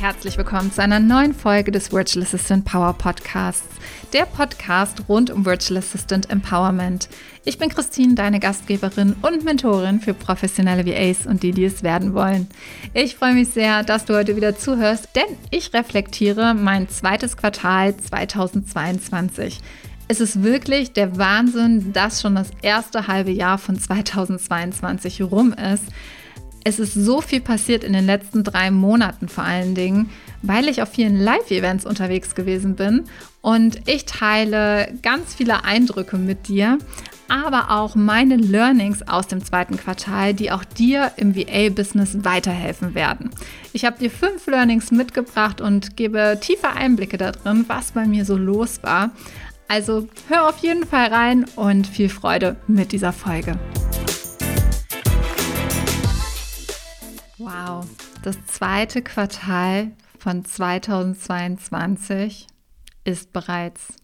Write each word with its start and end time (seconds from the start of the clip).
herzlich 0.00 0.38
willkommen 0.38 0.72
zu 0.72 0.80
einer 0.80 0.98
neuen 0.98 1.34
Folge 1.34 1.70
des 1.70 1.92
Virtual 1.92 2.24
Assistant 2.24 2.64
Power 2.64 2.94
Podcasts, 2.94 3.68
der 4.14 4.24
Podcast 4.24 5.02
rund 5.10 5.28
um 5.28 5.44
Virtual 5.44 5.76
Assistant 5.76 6.30
Empowerment. 6.30 7.10
Ich 7.44 7.58
bin 7.58 7.68
Christine, 7.68 8.14
deine 8.14 8.40
Gastgeberin 8.40 9.14
und 9.20 9.44
Mentorin 9.44 10.00
für 10.00 10.14
professionelle 10.14 10.86
VAs 10.86 11.26
und 11.26 11.42
die, 11.42 11.50
die 11.50 11.66
es 11.66 11.82
werden 11.82 12.14
wollen. 12.14 12.48
Ich 12.94 13.16
freue 13.16 13.34
mich 13.34 13.50
sehr, 13.50 13.82
dass 13.82 14.06
du 14.06 14.14
heute 14.14 14.36
wieder 14.36 14.56
zuhörst, 14.56 15.10
denn 15.16 15.36
ich 15.50 15.74
reflektiere 15.74 16.54
mein 16.54 16.88
zweites 16.88 17.36
Quartal 17.36 17.94
2022. 17.94 19.58
Es 20.08 20.22
ist 20.22 20.42
wirklich 20.42 20.94
der 20.94 21.18
Wahnsinn, 21.18 21.92
dass 21.92 22.22
schon 22.22 22.36
das 22.36 22.48
erste 22.62 23.06
halbe 23.06 23.32
Jahr 23.32 23.58
von 23.58 23.78
2022 23.78 25.20
rum 25.24 25.52
ist. 25.52 25.84
Es 26.64 26.78
ist 26.78 26.94
so 26.94 27.20
viel 27.20 27.40
passiert 27.40 27.84
in 27.84 27.92
den 27.92 28.06
letzten 28.06 28.44
drei 28.44 28.70
Monaten 28.70 29.28
vor 29.28 29.44
allen 29.44 29.74
Dingen, 29.74 30.10
weil 30.42 30.68
ich 30.68 30.82
auf 30.82 30.90
vielen 30.90 31.16
Live-Events 31.16 31.86
unterwegs 31.86 32.34
gewesen 32.34 32.76
bin 32.76 33.04
und 33.40 33.88
ich 33.88 34.04
teile 34.04 34.92
ganz 35.02 35.34
viele 35.34 35.64
Eindrücke 35.64 36.18
mit 36.18 36.48
dir, 36.48 36.78
aber 37.28 37.70
auch 37.70 37.94
meine 37.94 38.36
Learnings 38.36 39.06
aus 39.08 39.26
dem 39.28 39.42
zweiten 39.42 39.76
Quartal, 39.76 40.34
die 40.34 40.50
auch 40.50 40.64
dir 40.64 41.12
im 41.16 41.34
VA-Business 41.34 42.24
weiterhelfen 42.24 42.94
werden. 42.94 43.30
Ich 43.72 43.84
habe 43.84 43.98
dir 43.98 44.10
fünf 44.10 44.46
Learnings 44.46 44.90
mitgebracht 44.90 45.60
und 45.60 45.96
gebe 45.96 46.38
tiefe 46.40 46.70
Einblicke 46.70 47.16
darin, 47.16 47.64
was 47.68 47.92
bei 47.92 48.06
mir 48.06 48.24
so 48.24 48.36
los 48.36 48.82
war. 48.82 49.12
Also 49.68 50.08
hör 50.28 50.48
auf 50.48 50.58
jeden 50.58 50.84
Fall 50.84 51.06
rein 51.06 51.46
und 51.56 51.86
viel 51.86 52.08
Freude 52.08 52.56
mit 52.66 52.92
dieser 52.92 53.12
Folge. 53.12 53.56
Wow, 57.50 57.84
das 58.22 58.36
zweite 58.46 59.02
Quartal 59.02 59.90
von 60.20 60.44
2022 60.44 62.46
ist 63.02 63.32
bereits 63.32 63.94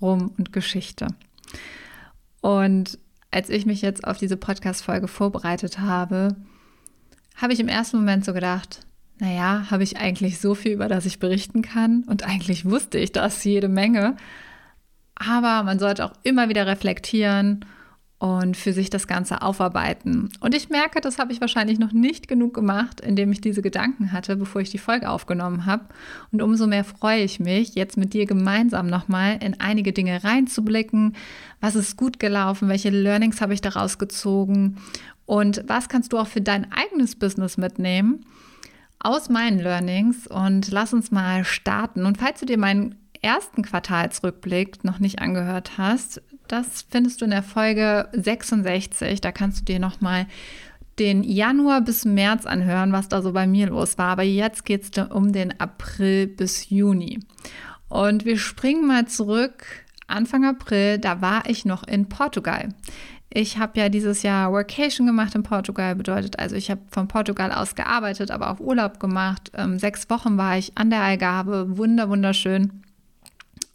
rum 0.00 0.32
und 0.38 0.54
Geschichte. 0.54 1.08
Und 2.40 2.98
als 3.30 3.50
ich 3.50 3.66
mich 3.66 3.82
jetzt 3.82 4.06
auf 4.06 4.16
diese 4.16 4.38
Podcast-Folge 4.38 5.06
vorbereitet 5.06 5.80
habe, 5.80 6.34
habe 7.36 7.52
ich 7.52 7.60
im 7.60 7.68
ersten 7.68 7.98
Moment 7.98 8.24
so 8.24 8.32
gedacht, 8.32 8.86
naja, 9.18 9.66
habe 9.70 9.82
ich 9.82 9.98
eigentlich 9.98 10.40
so 10.40 10.54
viel, 10.54 10.72
über 10.72 10.88
das 10.88 11.04
ich 11.04 11.18
berichten 11.18 11.60
kann? 11.60 12.04
Und 12.04 12.22
eigentlich 12.22 12.64
wusste 12.64 12.96
ich 12.96 13.12
das 13.12 13.44
jede 13.44 13.68
Menge. 13.68 14.16
Aber 15.14 15.62
man 15.62 15.78
sollte 15.78 16.06
auch 16.06 16.14
immer 16.22 16.48
wieder 16.48 16.66
reflektieren 16.66 17.66
und 18.18 18.56
für 18.56 18.72
sich 18.72 18.90
das 18.90 19.06
Ganze 19.06 19.42
aufarbeiten. 19.42 20.30
Und 20.40 20.54
ich 20.54 20.70
merke, 20.70 21.00
das 21.00 21.18
habe 21.18 21.32
ich 21.32 21.40
wahrscheinlich 21.40 21.78
noch 21.78 21.92
nicht 21.92 22.26
genug 22.26 22.52
gemacht, 22.52 23.00
indem 23.00 23.30
ich 23.30 23.40
diese 23.40 23.62
Gedanken 23.62 24.10
hatte, 24.10 24.36
bevor 24.36 24.60
ich 24.60 24.70
die 24.70 24.78
Folge 24.78 25.08
aufgenommen 25.08 25.66
habe. 25.66 25.84
Und 26.32 26.42
umso 26.42 26.66
mehr 26.66 26.82
freue 26.82 27.22
ich 27.22 27.38
mich, 27.38 27.76
jetzt 27.76 27.96
mit 27.96 28.14
dir 28.14 28.26
gemeinsam 28.26 28.88
nochmal 28.88 29.38
in 29.40 29.60
einige 29.60 29.92
Dinge 29.92 30.24
reinzublicken. 30.24 31.14
Was 31.60 31.76
ist 31.76 31.96
gut 31.96 32.18
gelaufen? 32.18 32.68
Welche 32.68 32.90
Learnings 32.90 33.40
habe 33.40 33.54
ich 33.54 33.60
daraus 33.60 33.98
gezogen? 33.98 34.78
Und 35.24 35.62
was 35.68 35.88
kannst 35.88 36.12
du 36.12 36.18
auch 36.18 36.26
für 36.26 36.40
dein 36.40 36.72
eigenes 36.72 37.14
Business 37.14 37.56
mitnehmen? 37.56 38.26
Aus 38.98 39.28
meinen 39.28 39.60
Learnings 39.60 40.26
und 40.26 40.72
lass 40.72 40.92
uns 40.92 41.12
mal 41.12 41.44
starten. 41.44 42.04
Und 42.04 42.18
falls 42.18 42.40
du 42.40 42.46
dir 42.46 42.58
meinen 42.58 42.96
ersten 43.22 43.62
Quartalsrückblick 43.62 44.82
noch 44.82 44.98
nicht 44.98 45.20
angehört 45.20 45.78
hast, 45.78 46.20
das 46.48 46.86
findest 46.88 47.20
du 47.20 47.26
in 47.26 47.30
der 47.30 47.42
Folge 47.42 48.08
66. 48.12 49.20
Da 49.20 49.32
kannst 49.32 49.60
du 49.60 49.64
dir 49.64 49.78
nochmal 49.78 50.26
den 50.98 51.22
Januar 51.22 51.80
bis 51.80 52.04
März 52.04 52.46
anhören, 52.46 52.92
was 52.92 53.08
da 53.08 53.22
so 53.22 53.32
bei 53.32 53.46
mir 53.46 53.68
los 53.68 53.98
war. 53.98 54.08
Aber 54.08 54.22
jetzt 54.22 54.64
geht 54.64 54.96
es 54.96 55.10
um 55.10 55.32
den 55.32 55.58
April 55.60 56.26
bis 56.26 56.70
Juni. 56.70 57.20
Und 57.88 58.24
wir 58.24 58.38
springen 58.38 58.86
mal 58.86 59.06
zurück. 59.06 59.64
Anfang 60.06 60.44
April, 60.44 60.98
da 60.98 61.20
war 61.20 61.48
ich 61.48 61.64
noch 61.64 61.86
in 61.86 62.08
Portugal. 62.08 62.70
Ich 63.30 63.58
habe 63.58 63.78
ja 63.78 63.90
dieses 63.90 64.22
Jahr 64.22 64.52
Workation 64.52 65.06
gemacht 65.06 65.34
in 65.34 65.42
Portugal, 65.42 65.94
bedeutet 65.94 66.38
also, 66.38 66.56
ich 66.56 66.70
habe 66.70 66.80
von 66.90 67.08
Portugal 67.08 67.52
aus 67.52 67.74
gearbeitet, 67.74 68.30
aber 68.30 68.50
auch 68.50 68.58
Urlaub 68.58 69.00
gemacht. 69.00 69.52
Ähm, 69.54 69.78
sechs 69.78 70.08
Wochen 70.08 70.38
war 70.38 70.56
ich 70.56 70.72
an 70.78 70.88
der 70.88 71.02
Algarve, 71.02 71.76
wunder, 71.76 72.08
wunderschön. 72.08 72.82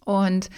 Und 0.06 0.50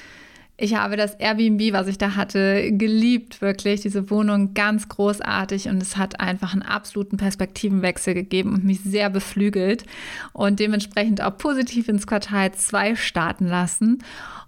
ich 0.57 0.75
habe 0.75 0.95
das 0.95 1.15
Airbnb, 1.15 1.73
was 1.73 1.87
ich 1.87 1.97
da 1.97 2.15
hatte, 2.15 2.71
geliebt, 2.71 3.41
wirklich. 3.41 3.81
Diese 3.81 4.09
Wohnung 4.09 4.53
ganz 4.53 4.87
großartig 4.87 5.67
und 5.67 5.81
es 5.81 5.97
hat 5.97 6.21
einfach 6.21 6.53
einen 6.53 6.61
absoluten 6.61 7.17
Perspektivenwechsel 7.17 8.13
gegeben 8.13 8.53
und 8.53 8.63
mich 8.63 8.79
sehr 8.79 9.09
beflügelt 9.09 9.83
und 10.31 10.61
dementsprechend 10.61 11.21
auch 11.21 11.37
positiv 11.37 11.89
ins 11.89 12.07
Quartal 12.07 12.53
2 12.53 12.95
starten 12.95 13.47
lassen. 13.47 14.01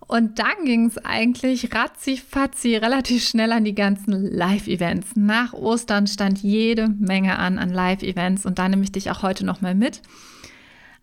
Und 0.08 0.40
dann 0.40 0.64
ging 0.64 0.86
es 0.86 0.98
eigentlich 0.98 1.76
ratzi-fatzi 1.76 2.78
relativ 2.78 3.28
schnell 3.28 3.52
an 3.52 3.66
die 3.66 3.76
ganzen 3.76 4.14
Live-Events. 4.14 5.18
Nach 5.18 5.52
Ostern 5.52 6.08
stand 6.08 6.42
jede 6.42 6.88
Menge 6.88 7.38
an 7.38 7.60
an 7.60 7.70
Live-Events 7.70 8.46
und 8.46 8.58
da 8.58 8.70
nehme 8.70 8.84
ich 8.84 8.94
dich 8.94 9.12
auch 9.12 9.24
heute 9.24 9.46
nochmal 9.46 9.76
mit. 9.76 10.02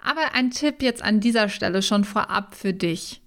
Aber 0.02 0.34
ein 0.34 0.50
Tipp 0.50 0.80
jetzt 0.80 1.02
an 1.02 1.20
dieser 1.20 1.50
Stelle 1.50 1.82
schon 1.82 2.04
vorab 2.04 2.54
für 2.54 2.72
dich. 2.72 3.20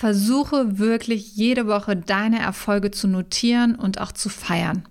Versuche 0.00 0.78
wirklich 0.78 1.36
jede 1.36 1.66
Woche 1.66 1.94
deine 1.94 2.38
Erfolge 2.38 2.90
zu 2.90 3.06
notieren 3.06 3.74
und 3.74 4.00
auch 4.00 4.12
zu 4.12 4.30
feiern. 4.30 4.88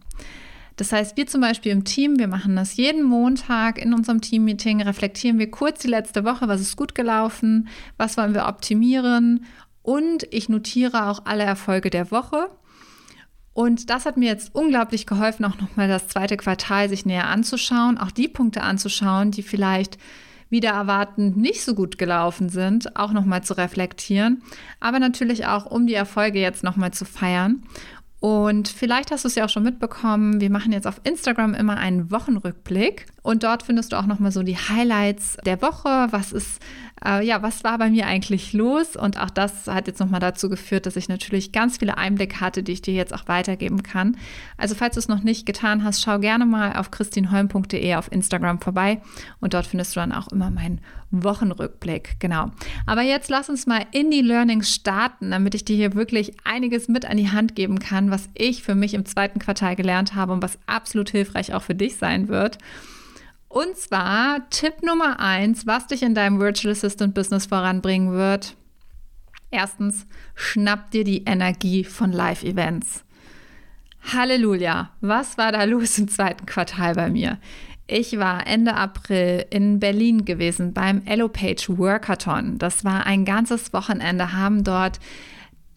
Das 0.75 0.91
heißt, 0.91 1.17
wir 1.17 1.25
zum 1.25 1.41
Beispiel 1.41 1.71
im 1.71 1.83
Team, 1.83 2.19
wir 2.19 2.27
machen 2.27 2.55
das 2.55 2.75
jeden 2.75 3.01
Montag 3.01 3.79
in 3.79 3.95
unserem 3.95 4.21
Teammeeting, 4.21 4.83
reflektieren 4.83 5.39
wir 5.39 5.49
kurz 5.49 5.79
die 5.79 5.87
letzte 5.87 6.25
Woche, 6.25 6.47
was 6.47 6.61
ist 6.61 6.75
gut 6.75 6.93
gelaufen, 6.93 7.69
was 7.97 8.17
wollen 8.17 8.35
wir 8.35 8.45
optimieren 8.45 9.45
und 9.81 10.27
ich 10.29 10.47
notiere 10.47 11.07
auch 11.07 11.25
alle 11.25 11.43
Erfolge 11.43 11.89
der 11.89 12.11
Woche. 12.11 12.51
Und 13.53 13.89
das 13.89 14.05
hat 14.05 14.15
mir 14.15 14.27
jetzt 14.27 14.53
unglaublich 14.53 15.07
geholfen, 15.07 15.43
auch 15.43 15.59
nochmal 15.59 15.87
das 15.87 16.07
zweite 16.07 16.37
Quartal 16.37 16.87
sich 16.87 17.07
näher 17.07 17.29
anzuschauen, 17.29 17.97
auch 17.97 18.11
die 18.11 18.27
Punkte 18.27 18.61
anzuschauen, 18.61 19.31
die 19.31 19.41
vielleicht 19.41 19.97
wieder 20.49 20.71
erwartend 20.71 21.37
nicht 21.37 21.63
so 21.63 21.75
gut 21.75 21.97
gelaufen 21.97 22.49
sind, 22.49 22.95
auch 22.95 23.11
nochmal 23.11 23.43
zu 23.43 23.57
reflektieren, 23.57 24.41
aber 24.79 24.99
natürlich 24.99 25.45
auch, 25.45 25.65
um 25.65 25.87
die 25.87 25.93
Erfolge 25.93 26.39
jetzt 26.39 26.63
nochmal 26.63 26.91
zu 26.91 27.05
feiern. 27.05 27.63
Und 28.19 28.67
vielleicht 28.67 29.11
hast 29.11 29.23
du 29.23 29.29
es 29.29 29.35
ja 29.35 29.45
auch 29.45 29.49
schon 29.49 29.63
mitbekommen, 29.63 30.41
wir 30.41 30.49
machen 30.49 30.73
jetzt 30.73 30.88
auf 30.88 30.99
Instagram 31.03 31.53
immer 31.53 31.77
einen 31.77 32.11
Wochenrückblick 32.11 33.05
und 33.22 33.44
dort 33.44 33.63
findest 33.63 33.91
du 33.91 33.97
auch 33.97 34.06
nochmal 34.06 34.31
so 34.31 34.44
die 34.44 34.57
Highlights 34.57 35.38
der 35.46 35.62
Woche, 35.62 36.07
was 36.12 36.31
ist 36.31 36.59
äh, 37.06 37.25
ja, 37.25 37.41
was 37.41 37.63
war 37.63 37.78
bei 37.78 37.90
mir 37.90 38.07
eigentlich 38.07 38.53
los? 38.53 38.96
Und 38.96 39.19
auch 39.19 39.30
das 39.30 39.68
hat 39.68 39.88
jetzt 39.88 40.00
nochmal 40.00 40.19
dazu 40.19 40.50
geführt, 40.50 40.85
dass 40.85 40.96
ich 40.96 41.07
natürlich 41.07 41.52
ganz 41.52 41.78
viele 41.78 41.97
Einblicke 41.97 42.41
hatte, 42.41 42.63
die 42.63 42.74
ich 42.74 42.81
dir 42.81 42.94
jetzt 42.94 43.13
auch 43.13 43.28
weitergeben 43.28 43.84
kann. 43.84 44.18
Also 44.57 44.75
falls 44.75 44.96
du 44.96 45.00
es 45.00 45.07
noch 45.07 45.24
nicht 45.24 45.46
getan 45.46 45.84
hast, 45.84 46.02
schau 46.02 46.19
gerne 46.19 46.46
mal 46.46 46.74
auf 46.75 46.91
christinholm.de 46.91 47.96
auf 47.96 48.12
Instagram 48.12 48.59
vorbei 48.59 49.02
und 49.40 49.53
dort 49.53 49.68
findest 49.68 49.96
du 49.96 50.01
dann 50.01 50.12
auch 50.12 50.28
immer 50.30 50.51
meinen 50.51 50.81
Wochenrückblick. 51.12 52.19
Genau. 52.19 52.51
Aber 52.86 53.01
jetzt 53.01 53.30
lass 53.30 53.50
uns 53.50 53.66
mal 53.66 53.86
in 53.91 54.12
die 54.12 54.22
Learnings 54.22 54.74
starten, 54.74 55.31
damit 55.31 55.56
ich 55.56 55.66
dir 55.66 55.75
hier 55.75 55.96
wirklich 55.96 56.34
einiges 56.44 56.88
mit 56.88 57.06
an 57.06 57.18
die 57.18 57.31
Hand 57.31 57.56
geben 57.56 57.80
kann, 57.80 58.12
was 58.12 58.30
ich 58.34 58.62
für 58.62 58.75
mich 58.75 58.94
im 58.94 59.06
zweiten 59.06 59.40
Quartal 59.40 59.75
gelernt 59.75 60.16
habe 60.16 60.34
und 60.34 60.44
was 60.44 60.59
absolut 60.68 61.09
hilfreich 61.09 61.53
auch 61.53 61.63
für 61.63 61.75
dich 61.75 61.96
sein 61.96 62.28
wird. 62.28 62.57
Und 63.49 63.75
zwar 63.75 64.47
Tipp 64.51 64.83
Nummer 64.83 65.19
eins, 65.19 65.65
was 65.65 65.87
dich 65.87 66.03
in 66.03 66.13
deinem 66.13 66.39
Virtual 66.39 66.71
Assistant 66.71 67.15
Business 67.15 67.47
voranbringen 67.47 68.13
wird. 68.13 68.55
Erstens, 69.49 70.05
schnapp 70.35 70.91
dir 70.91 71.03
die 71.03 71.23
Energie 71.25 71.83
von 71.83 72.11
Live-Events. 72.11 73.03
Halleluja, 74.13 74.91
was 75.01 75.38
war 75.39 75.51
da 75.51 75.63
los 75.65 75.97
im 75.97 76.07
zweiten 76.07 76.45
Quartal 76.45 76.94
bei 76.94 77.09
mir? 77.09 77.39
Ich 77.88 78.19
war 78.19 78.45
Ende 78.45 78.75
April 78.75 79.47
in 79.50 79.79
Berlin 79.79 80.25
gewesen 80.25 80.74
beim 80.74 81.01
EloPage 81.07 81.75
Workathon. 81.75 82.59
Das 82.59 82.85
war 82.85 83.07
ein 83.07 83.25
ganzes 83.25 83.74
Wochenende, 83.74 84.33
haben 84.33 84.63
dort 84.63 85.00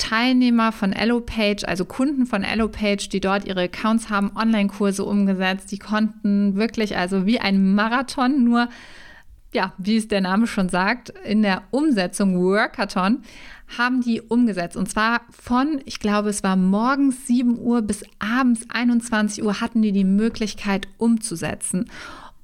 Teilnehmer 0.03 0.73
von 0.73 0.93
EloPage, 0.93 1.67
also 1.67 1.85
Kunden 1.85 2.27
von 2.27 2.43
EloPage, 2.43 3.09
die 3.09 3.21
dort 3.21 3.45
ihre 3.45 3.63
Accounts 3.63 4.11
haben, 4.11 4.33
Online-Kurse 4.35 5.05
umgesetzt. 5.05 5.71
Die 5.71 5.79
konnten 5.79 6.57
wirklich, 6.57 6.97
also 6.97 7.25
wie 7.25 7.39
ein 7.39 7.77
Marathon, 7.77 8.43
nur, 8.43 8.69
ja, 9.55 9.73
wie 9.79 9.97
es 9.97 10.09
der 10.09 10.21
Name 10.21 10.49
schon 10.49 10.69
sagt, 10.69 11.11
in 11.25 11.43
der 11.43 11.63
Umsetzung 11.71 12.37
Workathon 12.43 13.23
haben 13.79 14.01
die 14.01 14.21
umgesetzt. 14.21 14.77
Und 14.77 14.91
zwar 14.91 15.21
von, 15.31 15.81
ich 15.85 16.01
glaube, 16.01 16.31
es 16.31 16.43
war 16.43 16.57
morgens 16.57 17.29
7 17.29 17.57
Uhr 17.61 17.81
bis 17.81 18.03
abends 18.19 18.67
21 18.71 19.45
Uhr 19.45 19.61
hatten 19.61 19.83
die 19.83 19.93
die 19.93 20.05
Möglichkeit 20.05 20.89
umzusetzen. 20.99 21.89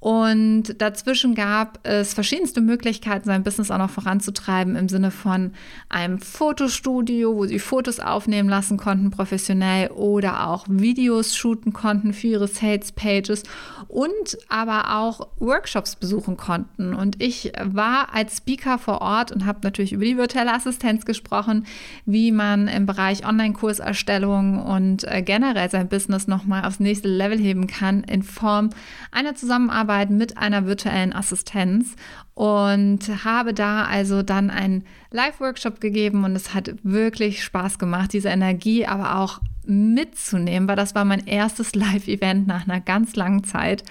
Und 0.00 0.80
dazwischen 0.80 1.34
gab 1.34 1.80
es 1.82 2.14
verschiedenste 2.14 2.60
Möglichkeiten, 2.60 3.24
sein 3.24 3.42
Business 3.42 3.70
auch 3.72 3.78
noch 3.78 3.90
voranzutreiben, 3.90 4.76
im 4.76 4.88
Sinne 4.88 5.10
von 5.10 5.52
einem 5.88 6.20
Fotostudio, 6.20 7.34
wo 7.34 7.46
sie 7.46 7.58
Fotos 7.58 7.98
aufnehmen 7.98 8.48
lassen 8.48 8.76
konnten, 8.76 9.10
professionell, 9.10 9.90
oder 9.90 10.46
auch 10.46 10.66
Videos 10.68 11.34
shooten 11.34 11.72
konnten 11.72 12.12
für 12.12 12.28
ihre 12.28 12.46
Sales 12.46 12.92
Pages 12.92 13.42
und 13.88 14.38
aber 14.48 14.98
auch 14.98 15.28
Workshops 15.40 15.96
besuchen 15.96 16.36
konnten. 16.36 16.94
Und 16.94 17.20
ich 17.20 17.52
war 17.60 18.14
als 18.14 18.36
Speaker 18.36 18.78
vor 18.78 19.00
Ort 19.00 19.32
und 19.32 19.46
habe 19.46 19.60
natürlich 19.64 19.92
über 19.92 20.04
die 20.04 20.16
virtuelle 20.16 20.52
Assistenz 20.52 21.06
gesprochen, 21.06 21.66
wie 22.06 22.30
man 22.30 22.68
im 22.68 22.86
Bereich 22.86 23.26
Online-Kurserstellung 23.26 24.62
und 24.64 25.04
äh, 25.04 25.22
generell 25.22 25.70
sein 25.70 25.88
Business 25.88 26.28
nochmal 26.28 26.64
aufs 26.64 26.78
nächste 26.78 27.08
Level 27.08 27.38
heben 27.38 27.66
kann 27.66 28.04
in 28.04 28.22
Form 28.22 28.70
einer 29.10 29.34
Zusammenarbeit 29.34 29.87
Zusammenarbeit 29.88 30.10
mit 30.10 30.36
einer 30.36 30.66
virtuellen 30.66 31.12
Assistenz 31.14 31.96
und 32.34 33.24
habe 33.24 33.54
da 33.54 33.84
also 33.84 34.22
dann 34.22 34.50
einen 34.50 34.84
Live-Workshop 35.10 35.80
gegeben 35.80 36.24
und 36.24 36.36
es 36.36 36.54
hat 36.54 36.74
wirklich 36.82 37.42
Spaß 37.42 37.78
gemacht, 37.78 38.12
diese 38.12 38.28
Energie 38.28 38.86
aber 38.86 39.18
auch 39.18 39.40
mitzunehmen, 39.64 40.68
weil 40.68 40.76
das 40.76 40.94
war 40.94 41.04
mein 41.04 41.26
erstes 41.26 41.74
Live-Event 41.74 42.46
nach 42.46 42.68
einer 42.68 42.80
ganz 42.80 43.16
langen 43.16 43.44
Zeit 43.44 43.82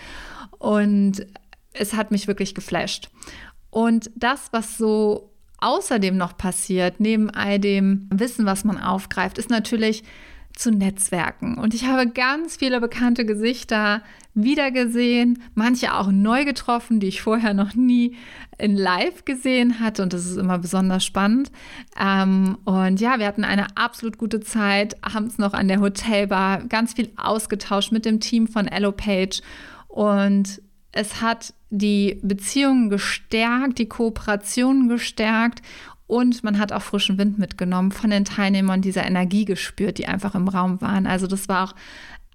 und 0.59 1.25
es 1.73 1.93
hat 1.95 2.11
mich 2.11 2.27
wirklich 2.27 2.53
geflasht. 2.53 3.09
Und 3.69 4.09
das, 4.15 4.49
was 4.51 4.77
so 4.77 5.31
außerdem 5.59 6.15
noch 6.15 6.37
passiert, 6.37 6.99
neben 6.99 7.29
all 7.31 7.59
dem 7.59 8.07
Wissen, 8.11 8.45
was 8.45 8.63
man 8.63 8.79
aufgreift, 8.79 9.37
ist 9.37 9.49
natürlich 9.49 10.03
zu 10.57 10.71
Netzwerken. 10.71 11.57
Und 11.57 11.73
ich 11.73 11.85
habe 11.85 12.09
ganz 12.09 12.57
viele 12.57 12.81
bekannte 12.81 13.25
Gesichter 13.25 14.01
wiedergesehen, 14.33 15.41
manche 15.55 15.93
auch 15.93 16.11
neu 16.11 16.45
getroffen, 16.45 16.99
die 16.99 17.07
ich 17.07 17.21
vorher 17.21 17.53
noch 17.53 17.73
nie 17.73 18.15
in 18.57 18.75
Live 18.75 19.25
gesehen 19.25 19.79
hatte. 19.79 20.03
Und 20.03 20.13
das 20.13 20.25
ist 20.25 20.37
immer 20.37 20.57
besonders 20.59 21.05
spannend. 21.05 21.51
Ähm, 21.99 22.57
und 22.65 22.99
ja, 22.99 23.19
wir 23.19 23.27
hatten 23.27 23.43
eine 23.43 23.77
absolut 23.77 24.17
gute 24.17 24.39
Zeit, 24.39 24.95
abends 25.03 25.37
noch 25.37 25.53
an 25.53 25.67
der 25.67 25.79
Hotelbar, 25.79 26.63
ganz 26.65 26.93
viel 26.93 27.11
ausgetauscht 27.17 27.91
mit 27.91 28.05
dem 28.05 28.19
Team 28.19 28.47
von 28.47 28.67
Page. 28.67 29.41
Und 29.87 30.61
es 30.91 31.21
hat 31.21 31.53
die 31.69 32.19
Beziehungen 32.23 32.89
gestärkt, 32.89 33.77
die 33.77 33.89
Kooperationen 33.89 34.87
gestärkt 34.87 35.61
und 36.07 36.43
man 36.43 36.57
hat 36.57 36.71
auch 36.71 36.81
frischen 36.81 37.17
Wind 37.17 37.37
mitgenommen 37.37 37.91
von 37.91 38.09
den 38.09 38.25
Teilnehmern, 38.25 38.81
dieser 38.81 39.05
Energie 39.05 39.45
gespürt, 39.45 39.97
die 39.97 40.07
einfach 40.07 40.35
im 40.35 40.47
Raum 40.47 40.81
waren. 40.81 41.05
Also 41.05 41.27
das 41.27 41.49
war 41.49 41.65
auch 41.65 41.75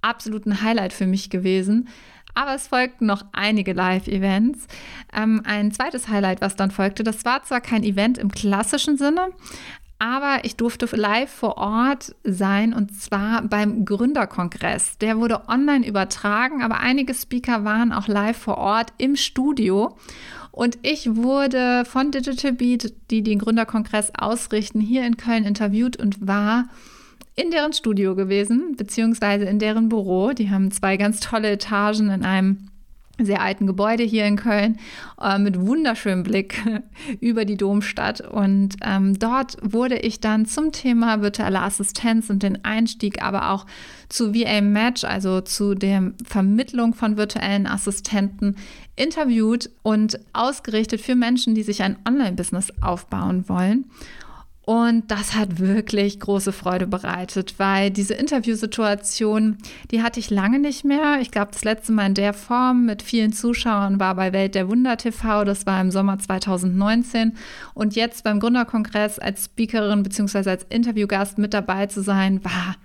absolut 0.02 0.46
ein 0.46 0.62
Highlight 0.62 0.92
für 0.92 1.06
mich 1.06 1.30
gewesen. 1.30 1.88
Aber 2.34 2.54
es 2.54 2.68
folgten 2.68 3.06
noch 3.06 3.24
einige 3.32 3.72
Live-Events. 3.72 4.66
Ähm, 5.12 5.42
ein 5.44 5.72
zweites 5.72 6.08
Highlight, 6.08 6.40
was 6.40 6.56
dann 6.56 6.70
folgte, 6.70 7.02
das 7.02 7.24
war 7.24 7.42
zwar 7.42 7.60
kein 7.60 7.82
Event 7.82 8.16
im 8.16 8.30
klassischen 8.30 8.96
Sinne, 8.96 9.28
aber 9.98 10.44
ich 10.44 10.56
durfte 10.56 10.86
live 10.96 11.30
vor 11.30 11.58
Ort 11.58 12.16
sein 12.24 12.74
und 12.74 12.92
zwar 13.00 13.42
beim 13.42 13.84
Gründerkongress. 13.84 14.98
Der 14.98 15.18
wurde 15.18 15.48
online 15.48 15.86
übertragen, 15.86 16.62
aber 16.62 16.80
einige 16.80 17.14
Speaker 17.14 17.64
waren 17.64 17.92
auch 17.92 18.08
live 18.08 18.36
vor 18.36 18.58
Ort 18.58 18.92
im 18.98 19.14
Studio. 19.14 19.96
Und 20.52 20.78
ich 20.82 21.16
wurde 21.16 21.84
von 21.86 22.10
Digital 22.10 22.52
Beat, 22.52 22.92
die 23.10 23.22
den 23.22 23.38
Gründerkongress 23.38 24.12
ausrichten, 24.16 24.80
hier 24.80 25.04
in 25.06 25.16
Köln 25.16 25.44
interviewt 25.44 25.96
und 25.96 26.26
war 26.26 26.68
in 27.34 27.50
deren 27.50 27.72
Studio 27.72 28.14
gewesen, 28.14 28.76
beziehungsweise 28.76 29.46
in 29.46 29.58
deren 29.58 29.88
Büro. 29.88 30.32
Die 30.32 30.50
haben 30.50 30.70
zwei 30.70 30.98
ganz 30.98 31.20
tolle 31.20 31.52
Etagen 31.52 32.10
in 32.10 32.24
einem 32.24 32.68
sehr 33.18 33.42
alten 33.42 33.66
Gebäude 33.66 34.02
hier 34.02 34.24
in 34.24 34.36
Köln 34.36 34.78
äh, 35.20 35.38
mit 35.38 35.60
wunderschönem 35.60 36.22
Blick 36.22 36.60
über 37.20 37.44
die 37.44 37.56
Domstadt. 37.56 38.20
Und 38.20 38.76
ähm, 38.82 39.18
dort 39.18 39.56
wurde 39.62 39.98
ich 39.98 40.20
dann 40.20 40.46
zum 40.46 40.72
Thema 40.72 41.20
virtuelle 41.22 41.60
Assistenz 41.60 42.30
und 42.30 42.42
den 42.42 42.64
Einstieg, 42.64 43.22
aber 43.22 43.50
auch 43.50 43.66
zu 44.08 44.34
VA 44.34 44.60
Match, 44.60 45.04
also 45.04 45.40
zu 45.40 45.74
der 45.74 46.12
Vermittlung 46.24 46.94
von 46.94 47.16
virtuellen 47.16 47.66
Assistenten, 47.66 48.56
interviewt 48.96 49.70
und 49.82 50.18
ausgerichtet 50.32 51.00
für 51.00 51.14
Menschen, 51.14 51.54
die 51.54 51.62
sich 51.62 51.82
ein 51.82 51.96
Online-Business 52.06 52.72
aufbauen 52.82 53.48
wollen. 53.48 53.86
Und 54.64 55.10
das 55.10 55.34
hat 55.34 55.58
wirklich 55.58 56.20
große 56.20 56.52
Freude 56.52 56.86
bereitet, 56.86 57.58
weil 57.58 57.90
diese 57.90 58.14
Interviewsituation, 58.14 59.58
die 59.90 60.02
hatte 60.02 60.20
ich 60.20 60.30
lange 60.30 60.60
nicht 60.60 60.84
mehr. 60.84 61.18
Ich 61.20 61.32
glaube, 61.32 61.50
das 61.52 61.64
letzte 61.64 61.90
Mal 61.90 62.06
in 62.06 62.14
der 62.14 62.32
Form 62.32 62.86
mit 62.86 63.02
vielen 63.02 63.32
Zuschauern 63.32 63.98
war 63.98 64.14
bei 64.14 64.32
Welt 64.32 64.54
der 64.54 64.68
Wunder 64.68 64.96
TV. 64.96 65.44
Das 65.44 65.66
war 65.66 65.80
im 65.80 65.90
Sommer 65.90 66.18
2019. 66.20 67.36
Und 67.74 67.96
jetzt 67.96 68.22
beim 68.22 68.38
Gründerkongress 68.38 69.18
als 69.18 69.46
Speakerin 69.46 70.04
bzw. 70.04 70.50
als 70.50 70.66
Interviewgast 70.68 71.38
mit 71.38 71.54
dabei 71.54 71.86
zu 71.86 72.00
sein, 72.00 72.44
war 72.44 72.76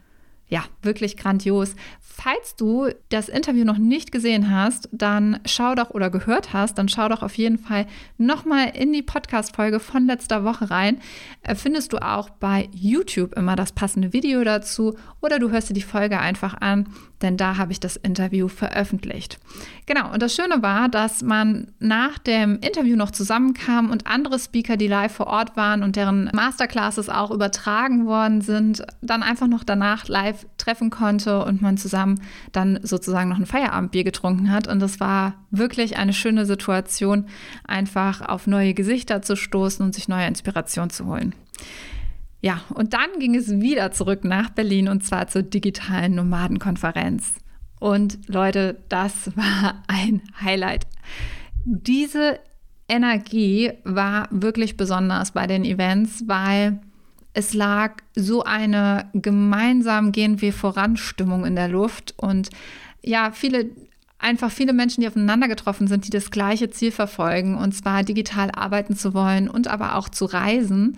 ja, 0.50 0.64
wirklich 0.82 1.18
grandios. 1.18 1.76
Falls 2.00 2.56
du 2.56 2.90
das 3.10 3.30
Interview 3.30 3.64
noch 3.64 3.78
nicht 3.78 4.12
gesehen 4.12 4.50
hast, 4.50 4.90
dann 4.92 5.40
schau 5.46 5.76
doch 5.76 5.92
oder 5.92 6.10
gehört 6.10 6.52
hast, 6.54 6.78
dann 6.78 6.90
schau 6.90 7.10
doch 7.10 7.22
auf 7.22 7.38
jeden 7.38 7.60
Fall 7.60 7.86
nochmal 8.18 8.72
in 8.76 8.92
die 8.92 9.04
Podcast-Folge 9.04 9.80
von 9.80 10.08
letzter 10.08 10.44
Woche 10.44 10.72
rein. 10.72 11.00
Äh, 11.44 11.54
findest 11.54 11.94
du 11.94 11.98
auch 11.98 12.30
bei 12.30 12.70
YouTube 12.74 13.34
immer 13.34 13.56
das 13.56 13.72
passende 13.72 14.14
Video 14.14 14.44
dazu 14.44 14.98
oder 15.22 15.38
du 15.38 15.52
hörst 15.52 15.70
dir 15.70 15.76
die 15.76 15.82
Folge 15.82 16.20
einfach 16.20 16.56
an, 16.60 16.88
denn 17.22 17.38
da 17.38 17.58
habe 17.58 17.72
ich 17.72 17.80
das 17.80 17.96
Interview 17.96 18.48
veröffentlicht. 18.48 19.40
Genau, 19.86 20.12
und 20.12 20.22
das 20.22 20.36
Schöne 20.36 20.62
war, 20.62 20.90
dass 20.90 21.22
man 21.22 21.72
nach 21.80 22.20
dem 22.20 22.60
Interview 22.60 22.96
noch 22.96 23.12
zusammenkam 23.12 23.90
und 23.90 24.06
andere 24.06 24.38
Speaker, 24.38 24.78
die 24.78 24.88
live 24.88 25.14
vor 25.14 25.28
Ort 25.28 25.56
waren 25.58 25.82
und 25.82 25.96
deren 25.96 26.30
Masterclasses 26.34 27.10
auch 27.10 27.32
übertragen 27.32 28.06
worden 28.06 28.42
sind, 28.42 28.84
dann 29.02 29.24
einfach 29.24 29.48
noch 29.48 29.64
danach 29.64 30.08
live 30.08 30.46
treffen 30.58 30.90
konnte 30.90 31.44
und 31.44 31.62
man 31.62 31.78
zusammen 31.78 32.22
dann 32.52 32.80
sozusagen 32.84 33.30
noch 33.30 33.40
ein 33.40 33.46
Feierabendbier 33.46 34.04
getrunken 34.04 34.52
hat. 34.52 34.68
Und 34.68 34.80
das 34.80 35.00
war 35.00 35.34
wirklich 35.52 35.98
eine 35.98 36.14
schöne 36.14 36.46
Situation, 36.46 37.26
einfach 37.66 38.22
auf 38.22 38.48
neue 38.48 38.74
Gesichter 38.74 39.22
zu 39.22 39.36
stoßen 39.36 39.86
und 39.86 39.96
sich 39.96 40.08
neue 40.08 40.28
Inspiration 40.28 40.90
zu 40.90 41.06
holen. 41.06 41.34
Ja, 42.48 42.62
und 42.74 42.94
dann 42.94 43.10
ging 43.20 43.36
es 43.36 43.60
wieder 43.60 43.92
zurück 43.92 44.24
nach 44.24 44.52
Berlin 44.52 44.88
und 44.88 45.04
zwar 45.04 45.28
zur 45.28 45.44
digitalen 45.44 46.16
Nomadenkonferenz. 46.16 47.34
Und 47.78 48.20
Leute, 48.28 48.78
das 48.88 49.32
war 49.36 49.84
ein 49.88 50.22
Highlight. 50.42 50.88
Diese 51.66 52.40
Energie 52.88 53.74
war 53.84 54.30
wirklich 54.32 54.78
besonders 54.78 55.32
bei 55.32 55.46
den 55.46 55.66
Events, 55.66 56.24
weil 56.28 56.80
es 57.34 57.54
lag 57.54 57.98
so 58.16 58.46
eine 58.46 59.10
gemeinsam 59.12 60.14
gehen 60.14 60.40
wir 60.40 60.54
voran 60.54 60.96
Stimmung 60.96 61.46
in 61.46 61.58
der 61.58 61.68
Luft 61.68 62.14
und 62.16 62.50
ja, 63.04 63.32
viele 63.32 63.72
einfach 64.20 64.52
viele 64.52 64.74
Menschen, 64.74 65.02
die 65.02 65.08
aufeinander 65.08 65.48
getroffen 65.48 65.88
sind, 65.88 66.06
die 66.06 66.12
das 66.12 66.32
gleiche 66.32 66.70
Ziel 66.70 66.92
verfolgen, 66.92 67.56
und 67.56 67.74
zwar 67.74 68.04
digital 68.04 68.52
arbeiten 68.52 68.96
zu 68.96 69.14
wollen 69.14 69.50
und 69.50 69.68
aber 69.68 69.96
auch 69.96 70.10
zu 70.10 70.26
reisen. 70.26 70.98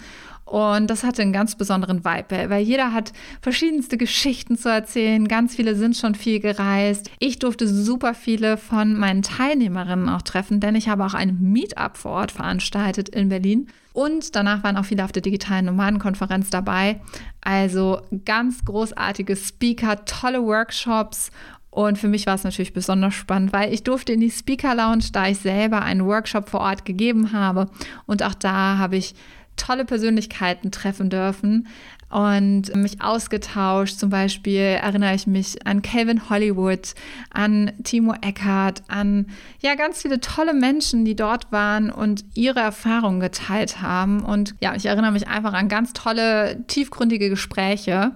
Und 0.50 0.88
das 0.88 1.04
hatte 1.04 1.22
einen 1.22 1.32
ganz 1.32 1.56
besonderen 1.56 2.04
Vibe, 2.04 2.50
weil 2.50 2.64
jeder 2.64 2.92
hat 2.92 3.14
verschiedenste 3.40 3.98
Geschichten 3.98 4.58
zu 4.58 4.68
erzählen. 4.68 5.28
Ganz 5.28 5.56
viele 5.56 5.76
sind 5.76 5.96
schon 5.96 6.16
viel 6.16 6.40
gereist. 6.40 7.12
Ich 7.20 7.38
durfte 7.38 7.68
super 7.68 8.16
viele 8.16 8.58
von 8.58 8.96
meinen 8.98 9.22
Teilnehmerinnen 9.22 10.10
auch 10.10 10.24
treffen, 10.24 10.60
denn 10.60 10.74
ich 10.74 10.90
habe 10.90 11.06
auch 11.06 11.14
ein 11.14 11.38
Meetup 11.40 11.98
vor 11.98 12.14
Ort 12.14 12.32
veranstaltet 12.32 13.10
in 13.10 13.30
Berlin. 13.30 13.68
Und 13.94 14.36
danach 14.36 14.64
waren 14.64 14.78
auch 14.78 14.86
viele 14.86 15.04
auf 15.04 15.12
der 15.12 15.22
digitalen 15.22 15.66
Nomadenkonferenz 15.66 16.50
dabei. 16.50 17.00
Also 17.42 18.02
ganz 18.26 18.66
großartige 18.66 19.36
Speaker, 19.36 20.04
tolle 20.06 20.42
Workshops 20.44 21.30
und 21.72 22.00
für 22.00 22.08
mich 22.08 22.26
war 22.26 22.34
es 22.34 22.44
natürlich 22.44 22.74
besonders 22.74 23.14
spannend, 23.14 23.54
weil 23.54 23.72
ich 23.74 23.84
durfte 23.84 24.14
in 24.14 24.22
die 24.22 24.32
Speaker 24.32 24.74
Lounge, 24.74 25.06
da 25.14 25.28
ich 25.28 25.38
selber 25.38 25.84
einen 25.84 26.06
Workshop 26.06 26.50
vor 26.50 26.62
Ort 26.62 26.84
gegeben 26.84 27.32
habe. 27.32 27.70
Und 28.08 28.24
auch 28.24 28.34
da 28.34 28.78
habe 28.80 28.98
ich 28.98 29.14
tolle 29.60 29.86
Persönlichkeiten 29.86 30.72
treffen 30.72 31.10
dürfen 31.10 31.68
und 32.10 32.76
mich 32.76 33.02
ausgetauscht. 33.02 34.00
Zum 34.00 34.10
Beispiel 34.10 34.62
erinnere 34.82 35.14
ich 35.14 35.28
mich 35.28 35.66
an 35.68 35.82
Calvin 35.82 36.30
Hollywood, 36.30 36.96
an 37.30 37.72
Timo 37.84 38.16
Eckhardt, 38.22 38.82
an 38.88 39.28
ja 39.62 39.76
ganz 39.76 40.02
viele 40.02 40.20
tolle 40.20 40.54
Menschen, 40.54 41.06
die 41.06 41.16
dort 41.16 41.52
waren 41.52 41.92
und 41.92 42.26
ihre 42.34 42.60
Erfahrungen 42.60 43.20
geteilt 43.20 43.82
haben. 43.82 44.22
Und 44.24 44.56
ja, 44.60 44.76
ich 44.76 44.88
erinnere 44.88 45.12
mich 45.12 45.28
einfach 45.28 45.54
an 45.54 45.70
ganz 45.70 45.94
tolle, 45.94 46.64
tiefgründige 46.68 47.30
Gespräche. 47.30 48.14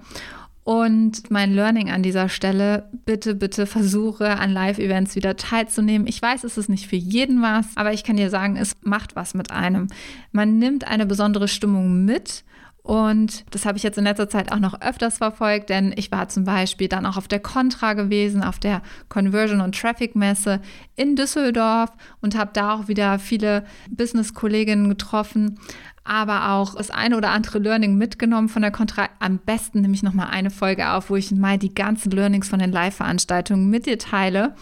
Und 0.64 1.30
mein 1.30 1.54
Learning 1.54 1.92
an 1.92 2.04
dieser 2.04 2.30
Stelle, 2.30 2.90
bitte, 3.06 3.36
bitte 3.36 3.66
versuche 3.66 4.40
an 4.40 4.52
Live-Events 4.52 5.16
wieder 5.16 5.36
teilzunehmen. 5.36 6.08
Ich 6.08 6.22
weiß, 6.22 6.46
es 6.46 6.58
ist 6.58 6.70
nicht 6.70 6.88
für 6.88 6.96
jeden 6.96 7.42
was, 7.42 7.66
aber 7.76 7.92
ich 7.92 8.06
kann 8.06 8.16
dir 8.16 8.30
sagen, 8.30 8.56
es 8.56 8.78
macht 8.82 9.16
was 9.16 9.34
mit 9.34 9.52
einem. 9.52 9.88
Man 10.32 10.60
nimmt 10.60 10.88
eine 10.88 11.06
besondere 11.06 11.50
Stimmung 11.50 12.06
mit 12.06 12.46
Und 12.84 13.46
das 13.52 13.66
habe 13.66 13.78
ich 13.78 13.84
jetzt 13.84 13.98
in 13.98 14.04
letzter 14.04 14.28
Zeit 14.28 14.52
auch 14.52 14.60
noch 14.60 14.82
öfters 14.82 15.18
verfolgt, 15.18 15.70
denn 15.70 15.94
ich 15.96 16.12
war 16.12 16.28
zum 16.28 16.44
Beispiel 16.44 16.90
dann 16.90 17.06
auch 17.06 17.16
auf 17.16 17.30
der 17.30 17.40
Contra 17.40 17.94
gewesen, 17.94 18.44
auf 18.44 18.60
der 18.60 18.82
Conversion- 19.08 19.62
und 19.62 19.80
Traffic-Messe 19.80 20.60
in 20.98 21.16
Düsseldorf 21.16 21.92
und 22.20 22.38
habe 22.38 22.52
da 22.54 22.74
auch 22.74 22.90
wieder 22.90 23.20
viele 23.20 23.64
Business-Kolleginnen 23.90 24.90
getroffen, 24.90 25.60
aber 26.04 26.52
auch 26.52 26.76
das 26.76 26.92
eine 26.92 27.16
oder 27.16 27.30
andere 27.30 27.60
Learning 27.60 27.98
mitgenommen 27.98 28.50
von 28.50 28.62
der 28.62 28.72
Contra. 28.72 29.08
Am 29.20 29.38
besten 29.38 29.80
nehme 29.80 29.94
ich 29.94 30.04
nochmal 30.04 30.28
eine 30.30 30.50
Folge 30.50 30.92
auf, 30.92 31.10
wo 31.10 31.16
ich 31.16 31.32
mal 31.32 31.58
die 31.58 31.74
ganzen 31.74 32.12
Learnings 32.12 32.50
von 32.50 32.60
den 32.60 32.74
Live-Veranstaltungen 32.74 33.70
mit 33.70 33.86
dir 33.86 33.98
teile. 33.98 34.56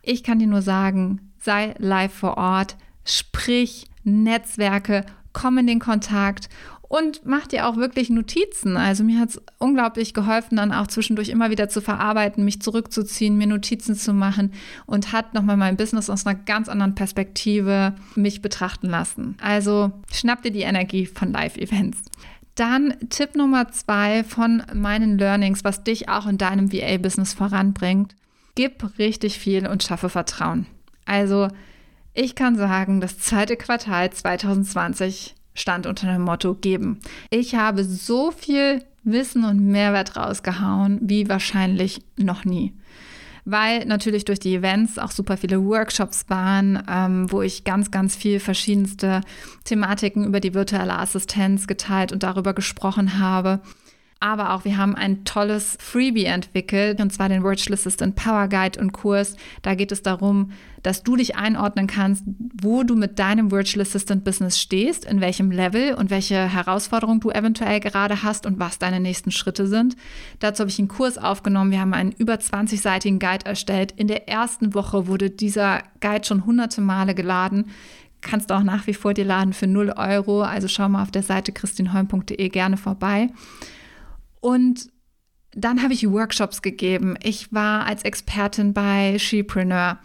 Ich 0.00 0.24
kann 0.24 0.38
dir 0.38 0.46
nur 0.46 0.62
sagen, 0.62 1.32
sei 1.38 1.74
live 1.76 2.14
vor 2.14 2.38
Ort, 2.38 2.76
sprich, 3.04 3.86
Netzwerke, 4.02 5.04
komm 5.34 5.58
in 5.58 5.66
den 5.66 5.78
Kontakt 5.78 6.48
und 6.90 7.24
mach 7.24 7.46
dir 7.46 7.68
auch 7.68 7.76
wirklich 7.76 8.10
Notizen. 8.10 8.76
Also 8.76 9.04
mir 9.04 9.20
hat 9.20 9.28
es 9.28 9.40
unglaublich 9.58 10.12
geholfen, 10.12 10.56
dann 10.56 10.72
auch 10.72 10.88
zwischendurch 10.88 11.28
immer 11.28 11.48
wieder 11.48 11.68
zu 11.68 11.80
verarbeiten, 11.80 12.44
mich 12.44 12.60
zurückzuziehen, 12.60 13.38
mir 13.38 13.46
Notizen 13.46 13.94
zu 13.94 14.12
machen 14.12 14.52
und 14.86 15.12
hat 15.12 15.32
nochmal 15.32 15.56
mein 15.56 15.76
Business 15.76 16.10
aus 16.10 16.26
einer 16.26 16.36
ganz 16.36 16.68
anderen 16.68 16.96
Perspektive 16.96 17.94
mich 18.16 18.42
betrachten 18.42 18.88
lassen. 18.88 19.36
Also 19.40 19.92
schnapp 20.12 20.42
dir 20.42 20.50
die 20.50 20.62
Energie 20.62 21.06
von 21.06 21.30
Live-Events. 21.30 22.02
Dann 22.56 22.94
Tipp 23.08 23.36
Nummer 23.36 23.70
zwei 23.70 24.24
von 24.24 24.64
meinen 24.74 25.16
Learnings, 25.16 25.62
was 25.62 25.84
dich 25.84 26.08
auch 26.08 26.26
in 26.26 26.38
deinem 26.38 26.72
VA-Business 26.72 27.34
voranbringt. 27.34 28.16
Gib 28.56 28.98
richtig 28.98 29.38
viel 29.38 29.68
und 29.68 29.84
schaffe 29.84 30.08
Vertrauen. 30.08 30.66
Also 31.04 31.46
ich 32.14 32.34
kann 32.34 32.56
sagen, 32.56 33.00
das 33.00 33.20
zweite 33.20 33.56
Quartal 33.56 34.10
2020 34.10 35.36
stand 35.54 35.86
unter 35.86 36.12
dem 36.12 36.22
Motto 36.22 36.54
geben. 36.54 37.00
Ich 37.30 37.54
habe 37.54 37.84
so 37.84 38.30
viel 38.30 38.82
Wissen 39.02 39.44
und 39.44 39.60
Mehrwert 39.60 40.16
rausgehauen 40.16 40.98
wie 41.02 41.28
wahrscheinlich 41.28 42.02
noch 42.16 42.44
nie. 42.44 42.74
Weil 43.46 43.86
natürlich 43.86 44.26
durch 44.26 44.38
die 44.38 44.54
Events 44.54 44.98
auch 44.98 45.10
super 45.10 45.36
viele 45.36 45.64
Workshops 45.64 46.26
waren, 46.28 46.82
ähm, 46.88 47.32
wo 47.32 47.40
ich 47.40 47.64
ganz, 47.64 47.90
ganz 47.90 48.14
viel 48.14 48.38
verschiedenste 48.38 49.22
Thematiken 49.64 50.26
über 50.26 50.40
die 50.40 50.54
virtuelle 50.54 50.98
Assistenz 50.98 51.66
geteilt 51.66 52.12
und 52.12 52.22
darüber 52.22 52.52
gesprochen 52.52 53.18
habe. 53.18 53.60
Aber 54.22 54.52
auch 54.52 54.66
wir 54.66 54.76
haben 54.76 54.94
ein 54.94 55.24
tolles 55.24 55.78
Freebie 55.80 56.26
entwickelt, 56.26 57.00
und 57.00 57.10
zwar 57.10 57.30
den 57.30 57.42
Virtual 57.42 57.72
Assistant 57.72 58.16
Power 58.16 58.48
Guide 58.48 58.78
und 58.78 58.92
Kurs. 58.92 59.34
Da 59.62 59.74
geht 59.74 59.92
es 59.92 60.02
darum, 60.02 60.52
dass 60.82 61.02
du 61.02 61.16
dich 61.16 61.36
einordnen 61.36 61.86
kannst, 61.86 62.24
wo 62.60 62.82
du 62.82 62.96
mit 62.96 63.18
deinem 63.18 63.50
Virtual 63.50 63.80
Assistant 63.80 64.22
Business 64.22 64.60
stehst, 64.60 65.06
in 65.06 65.22
welchem 65.22 65.50
Level 65.50 65.94
und 65.94 66.10
welche 66.10 66.36
Herausforderungen 66.36 67.20
du 67.20 67.30
eventuell 67.30 67.80
gerade 67.80 68.22
hast 68.22 68.44
und 68.44 68.58
was 68.58 68.78
deine 68.78 69.00
nächsten 69.00 69.30
Schritte 69.30 69.66
sind. 69.66 69.96
Dazu 70.38 70.60
habe 70.60 70.70
ich 70.70 70.78
einen 70.78 70.88
Kurs 70.88 71.16
aufgenommen. 71.16 71.70
Wir 71.70 71.80
haben 71.80 71.94
einen 71.94 72.12
über 72.12 72.34
20-seitigen 72.34 73.20
Guide 73.20 73.46
erstellt. 73.46 73.92
In 73.92 74.06
der 74.06 74.28
ersten 74.28 74.74
Woche 74.74 75.06
wurde 75.06 75.30
dieser 75.30 75.82
Guide 76.00 76.26
schon 76.26 76.44
hunderte 76.44 76.82
Male 76.82 77.14
geladen 77.14 77.70
kannst 78.22 78.50
du 78.50 78.54
auch 78.54 78.62
nach 78.62 78.86
wie 78.86 78.92
vor 78.92 79.14
dir 79.14 79.24
laden 79.24 79.54
für 79.54 79.66
0 79.66 79.94
Euro. 79.96 80.42
Also 80.42 80.68
schau 80.68 80.90
mal 80.90 81.02
auf 81.02 81.10
der 81.10 81.22
Seite 81.22 81.52
christinholm.de 81.52 82.50
gerne 82.50 82.76
vorbei. 82.76 83.30
Und 84.40 84.88
dann 85.52 85.82
habe 85.82 85.92
ich 85.92 86.08
Workshops 86.08 86.62
gegeben. 86.62 87.16
Ich 87.22 87.52
war 87.52 87.84
als 87.84 88.04
Expertin 88.04 88.72
bei 88.72 89.18
Shepreneur. 89.18 89.98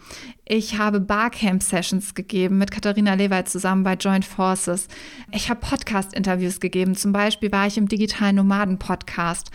Ich 0.44 0.76
habe 0.76 0.98
Barcamp-Sessions 0.98 2.14
gegeben 2.14 2.58
mit 2.58 2.72
Katharina 2.72 3.14
Lewald 3.14 3.48
zusammen 3.48 3.84
bei 3.84 3.94
Joint 3.94 4.24
Forces. 4.24 4.88
Ich 5.32 5.48
habe 5.48 5.60
Podcast-Interviews 5.60 6.58
gegeben. 6.58 6.96
Zum 6.96 7.12
Beispiel 7.12 7.52
war 7.52 7.66
ich 7.66 7.78
im 7.78 7.86
Digitalen 7.86 8.36
Nomaden-Podcast. 8.36 9.50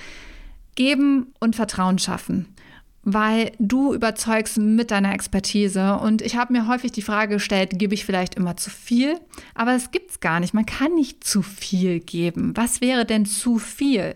Geben 0.76 1.34
und 1.40 1.56
Vertrauen 1.58 2.00
schaffen 2.00 2.56
weil 3.04 3.52
du 3.58 3.94
überzeugst 3.94 4.58
mit 4.58 4.92
deiner 4.92 5.14
Expertise. 5.14 5.98
Und 5.98 6.22
ich 6.22 6.36
habe 6.36 6.54
mir 6.54 6.68
häufig 6.68 6.92
die 6.92 7.02
Frage 7.02 7.36
gestellt, 7.36 7.72
gebe 7.74 7.94
ich 7.94 8.06
vielleicht 8.06 8.36
immer 8.36 8.58
zu 8.58 8.70
viel? 8.70 9.20
Aber 9.56 9.74
es 9.74 9.92
gibt 9.92 10.12
es 10.12 10.20
gar 10.20 10.40
nicht. 10.40 10.54
Man 10.54 10.66
kann 10.66 10.94
nicht 10.94 11.24
zu 11.24 11.42
viel 11.42 12.00
geben. 12.00 12.54
Was 12.56 12.82
wäre 12.82 13.06
denn 13.06 13.26
zu 13.26 13.58
viel? 13.58 14.14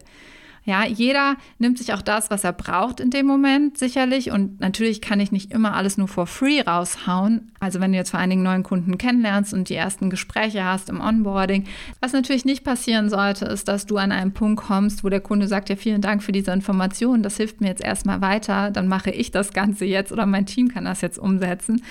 Ja, 0.68 0.84
jeder 0.84 1.38
nimmt 1.60 1.78
sich 1.78 1.94
auch 1.94 2.02
das, 2.02 2.32
was 2.32 2.44
er 2.44 2.52
braucht 2.52 3.00
in 3.00 3.12
dem 3.12 3.28
Moment 3.28 3.78
sicherlich. 3.78 4.32
Und 4.32 4.60
natürlich 4.60 5.00
kann 5.00 5.20
ich 5.20 5.32
nicht 5.32 5.52
immer 5.52 5.76
alles 5.76 5.98
nur 5.98 6.08
for 6.08 6.26
free 6.26 6.60
raushauen. 6.60 7.52
Also 7.60 7.80
wenn 7.80 7.92
du 7.92 7.98
jetzt 8.00 8.10
vor 8.10 8.26
Dingen 8.26 8.42
neuen 8.42 8.64
Kunden 8.64 8.98
kennenlernst 8.98 9.54
und 9.54 9.70
die 9.70 9.76
ersten 9.76 10.10
Gespräche 10.10 10.64
hast 10.64 10.90
im 10.90 11.02
Onboarding. 11.02 11.66
Was 12.02 12.14
natürlich 12.14 12.46
nicht 12.46 12.64
passieren 12.64 13.10
sollte, 13.10 13.46
ist, 13.46 13.68
dass 13.68 13.86
du 13.86 13.98
an 13.98 14.12
einen 14.12 14.34
Punkt 14.34 14.64
kommst, 14.64 15.04
wo 15.04 15.10
der 15.10 15.22
Kunde 15.22 15.48
sagt, 15.48 15.70
ja, 15.70 15.76
vielen 15.76 16.02
Dank 16.02 16.24
für 16.24 16.32
diese 16.32 16.52
Information. 16.52 17.22
Das 17.22 17.38
hilft 17.38 17.62
mir 17.62 17.68
jetzt 17.68 17.84
erstmal 17.84 18.22
weiter. 18.22 18.72
Dann 18.72 18.88
mache 18.88 19.12
ich 19.12 19.30
das 19.30 19.54
Ganze 19.54 19.86
jetzt 19.86 20.12
oder 20.12 20.26
mein 20.26 20.48
Team 20.48 20.70
kann 20.70 20.86
das 20.86 21.02
jetzt 21.02 21.20
umsetzen. 21.20 21.84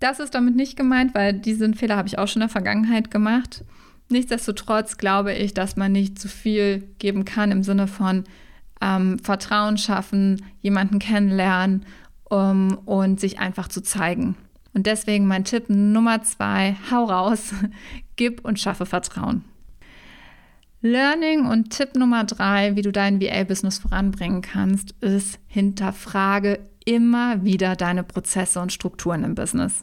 Das 0.00 0.18
ist 0.18 0.34
damit 0.34 0.56
nicht 0.56 0.76
gemeint, 0.76 1.14
weil 1.14 1.32
diesen 1.32 1.74
Fehler 1.74 1.96
habe 1.96 2.08
ich 2.08 2.18
auch 2.18 2.26
schon 2.26 2.42
in 2.42 2.48
der 2.48 2.52
Vergangenheit 2.52 3.12
gemacht. 3.12 3.62
Nichtsdestotrotz 4.08 4.98
glaube 4.98 5.32
ich, 5.32 5.54
dass 5.54 5.76
man 5.76 5.92
nicht 5.92 6.18
zu 6.18 6.28
viel 6.28 6.88
geben 6.98 7.24
kann 7.24 7.50
im 7.50 7.62
Sinne 7.62 7.86
von 7.86 8.24
ähm, 8.80 9.18
Vertrauen 9.18 9.78
schaffen, 9.78 10.44
jemanden 10.60 10.98
kennenlernen 10.98 11.86
um, 12.24 12.78
und 12.84 13.20
sich 13.20 13.38
einfach 13.38 13.68
zu 13.68 13.82
zeigen. 13.82 14.36
Und 14.74 14.86
deswegen 14.86 15.26
mein 15.26 15.44
Tipp 15.44 15.64
Nummer 15.68 16.22
zwei, 16.22 16.76
hau 16.90 17.04
raus, 17.04 17.54
gib 18.16 18.44
und 18.44 18.60
schaffe 18.60 18.86
Vertrauen. 18.86 19.44
Learning 20.82 21.46
und 21.46 21.70
Tipp 21.70 21.94
Nummer 21.96 22.24
drei, 22.24 22.76
wie 22.76 22.82
du 22.82 22.92
dein 22.92 23.20
VA-Business 23.20 23.78
voranbringen 23.78 24.42
kannst, 24.42 24.94
ist 25.00 25.38
hinterfrage 25.46 26.58
immer 26.84 27.42
wieder 27.42 27.74
deine 27.74 28.04
Prozesse 28.04 28.60
und 28.60 28.70
Strukturen 28.70 29.24
im 29.24 29.34
Business. 29.34 29.82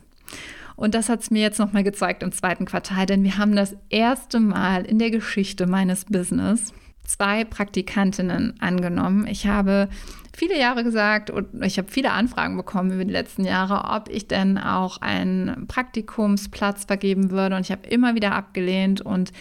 Und 0.82 0.96
das 0.96 1.10
hat 1.10 1.22
es 1.22 1.30
mir 1.30 1.44
jetzt 1.44 1.60
nochmal 1.60 1.84
gezeigt 1.84 2.24
im 2.24 2.32
zweiten 2.32 2.66
Quartal, 2.66 3.06
denn 3.06 3.24
wir 3.24 3.38
haben 3.38 3.56
das 3.56 3.76
erste 3.90 4.40
Mal 4.40 4.84
in 4.84 4.98
der 4.98 5.12
Geschichte 5.12 5.68
meines 5.68 6.06
Business 6.06 6.74
zwei 7.06 7.44
Praktikantinnen 7.44 8.60
angenommen. 8.62 9.28
Ich 9.28 9.46
habe 9.46 9.90
viele 10.36 10.58
Jahre 10.58 10.84
gesagt 10.84 11.30
und 11.30 11.50
ich 11.64 11.78
habe 11.78 11.92
viele 11.92 12.10
Anfragen 12.10 12.58
bekommen 12.58 12.92
über 12.94 13.06
die 13.06 13.12
letzten 13.12 13.46
Jahre, 13.46 13.96
ob 13.96 14.10
ich 14.10 14.28
denn 14.28 14.58
auch 14.58 14.98
einen 15.02 15.68
Praktikumsplatz 15.68 16.86
vergeben 16.86 17.30
würde. 17.30 17.58
Und 17.58 17.62
ich 17.62 17.72
habe 17.72 17.88
immer 17.88 18.16
wieder 18.16 18.32
abgelehnt 18.32 19.02
und 19.02 19.32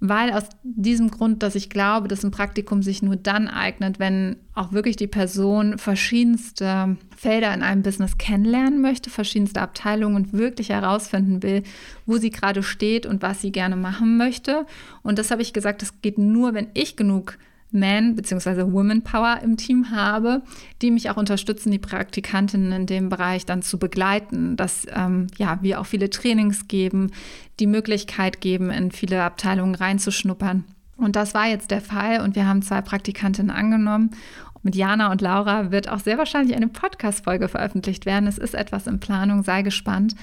weil 0.00 0.30
aus 0.30 0.44
diesem 0.62 1.10
Grund, 1.10 1.42
dass 1.42 1.54
ich 1.54 1.70
glaube, 1.70 2.08
dass 2.08 2.22
ein 2.22 2.30
Praktikum 2.30 2.82
sich 2.82 3.02
nur 3.02 3.16
dann 3.16 3.48
eignet, 3.48 3.98
wenn 3.98 4.36
auch 4.54 4.72
wirklich 4.72 4.96
die 4.96 5.06
Person 5.06 5.78
verschiedenste 5.78 6.96
Felder 7.16 7.54
in 7.54 7.62
einem 7.62 7.82
Business 7.82 8.18
kennenlernen 8.18 8.82
möchte, 8.82 9.08
verschiedenste 9.08 9.62
Abteilungen 9.62 10.16
und 10.16 10.32
wirklich 10.34 10.68
herausfinden 10.68 11.42
will, 11.42 11.62
wo 12.04 12.18
sie 12.18 12.30
gerade 12.30 12.62
steht 12.62 13.06
und 13.06 13.22
was 13.22 13.40
sie 13.40 13.52
gerne 13.52 13.76
machen 13.76 14.18
möchte. 14.18 14.66
Und 15.02 15.18
das 15.18 15.30
habe 15.30 15.42
ich 15.42 15.54
gesagt, 15.54 15.80
das 15.80 16.02
geht 16.02 16.18
nur, 16.18 16.52
wenn 16.52 16.68
ich 16.74 16.96
genug 16.96 17.38
man- 17.78 18.16
bzw. 18.16 18.72
Women 18.72 19.02
Power 19.02 19.40
im 19.42 19.56
Team 19.56 19.90
habe, 19.90 20.42
die 20.82 20.90
mich 20.90 21.10
auch 21.10 21.16
unterstützen, 21.16 21.70
die 21.70 21.78
Praktikantinnen 21.78 22.72
in 22.72 22.86
dem 22.86 23.08
Bereich 23.08 23.46
dann 23.46 23.62
zu 23.62 23.78
begleiten, 23.78 24.56
dass 24.56 24.86
ähm, 24.94 25.28
ja, 25.36 25.58
wir 25.62 25.80
auch 25.80 25.86
viele 25.86 26.10
Trainings 26.10 26.68
geben, 26.68 27.12
die 27.60 27.66
Möglichkeit 27.66 28.40
geben, 28.40 28.70
in 28.70 28.90
viele 28.90 29.22
Abteilungen 29.22 29.74
reinzuschnuppern. 29.74 30.64
Und 30.96 31.16
das 31.16 31.34
war 31.34 31.46
jetzt 31.46 31.70
der 31.70 31.82
Fall 31.82 32.20
und 32.20 32.36
wir 32.36 32.46
haben 32.46 32.62
zwei 32.62 32.80
Praktikantinnen 32.80 33.50
angenommen. 33.50 34.10
Mit 34.62 34.74
Jana 34.74 35.12
und 35.12 35.20
Laura 35.20 35.70
wird 35.70 35.88
auch 35.88 36.00
sehr 36.00 36.18
wahrscheinlich 36.18 36.56
eine 36.56 36.68
Podcast-Folge 36.68 37.48
veröffentlicht 37.48 38.06
werden. 38.06 38.26
Es 38.26 38.38
ist 38.38 38.54
etwas 38.54 38.86
in 38.86 38.98
Planung, 38.98 39.42
sei 39.44 39.62
gespannt. 39.62 40.16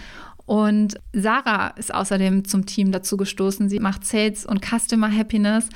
Und 0.46 0.96
Sarah 1.14 1.68
ist 1.78 1.94
außerdem 1.94 2.44
zum 2.46 2.66
Team 2.66 2.92
dazu 2.92 3.16
gestoßen. 3.16 3.70
Sie 3.70 3.80
macht 3.80 4.06
Sales 4.06 4.46
und 4.46 4.62
Customer 4.66 5.10
Happiness 5.10 5.70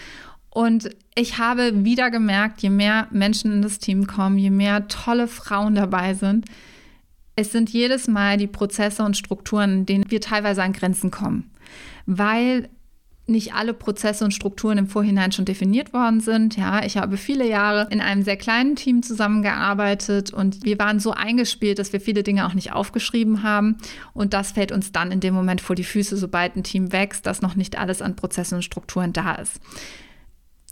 und 0.57 0.89
ich 1.13 1.37
habe 1.37 1.85
wieder 1.85 2.09
gemerkt, 2.09 2.63
je 2.63 2.71
mehr 2.71 3.05
Menschen 3.11 3.51
in 3.51 3.61
das 3.61 3.77
Team 3.77 4.07
kommen, 4.07 4.39
je 4.39 4.49
mehr 4.49 4.87
tolle 4.87 5.27
Frauen 5.27 5.75
dabei 5.75 6.15
sind, 6.15 6.45
es 7.35 7.51
sind 7.51 7.69
jedes 7.69 8.07
Mal 8.07 8.37
die 8.37 8.47
Prozesse 8.47 9.03
und 9.03 9.15
Strukturen, 9.15 9.85
denen 9.85 10.09
wir 10.09 10.19
teilweise 10.19 10.63
an 10.63 10.73
Grenzen 10.73 11.11
kommen, 11.11 11.51
weil 12.07 12.69
nicht 13.27 13.53
alle 13.53 13.75
Prozesse 13.75 14.25
und 14.25 14.33
Strukturen 14.33 14.79
im 14.79 14.87
Vorhinein 14.87 15.31
schon 15.31 15.45
definiert 15.45 15.93
worden 15.93 16.21
sind. 16.21 16.57
Ja, 16.57 16.83
ich 16.83 16.97
habe 16.97 17.17
viele 17.17 17.47
Jahre 17.47 17.87
in 17.91 18.01
einem 18.01 18.23
sehr 18.23 18.37
kleinen 18.37 18.75
Team 18.75 19.03
zusammengearbeitet 19.03 20.33
und 20.33 20.65
wir 20.65 20.79
waren 20.79 20.99
so 20.99 21.11
eingespielt, 21.11 21.77
dass 21.77 21.93
wir 21.93 22.01
viele 22.01 22.23
Dinge 22.23 22.47
auch 22.47 22.55
nicht 22.55 22.73
aufgeschrieben 22.73 23.43
haben. 23.43 23.77
Und 24.13 24.33
das 24.33 24.53
fällt 24.53 24.71
uns 24.71 24.91
dann 24.91 25.11
in 25.11 25.19
dem 25.19 25.35
Moment 25.35 25.61
vor 25.61 25.75
die 25.75 25.83
Füße, 25.83 26.17
sobald 26.17 26.55
ein 26.55 26.63
Team 26.63 26.91
wächst, 26.93 27.27
dass 27.27 27.43
noch 27.43 27.53
nicht 27.53 27.77
alles 27.77 28.01
an 28.01 28.15
Prozessen 28.15 28.55
und 28.55 28.63
Strukturen 28.63 29.13
da 29.13 29.35
ist 29.35 29.59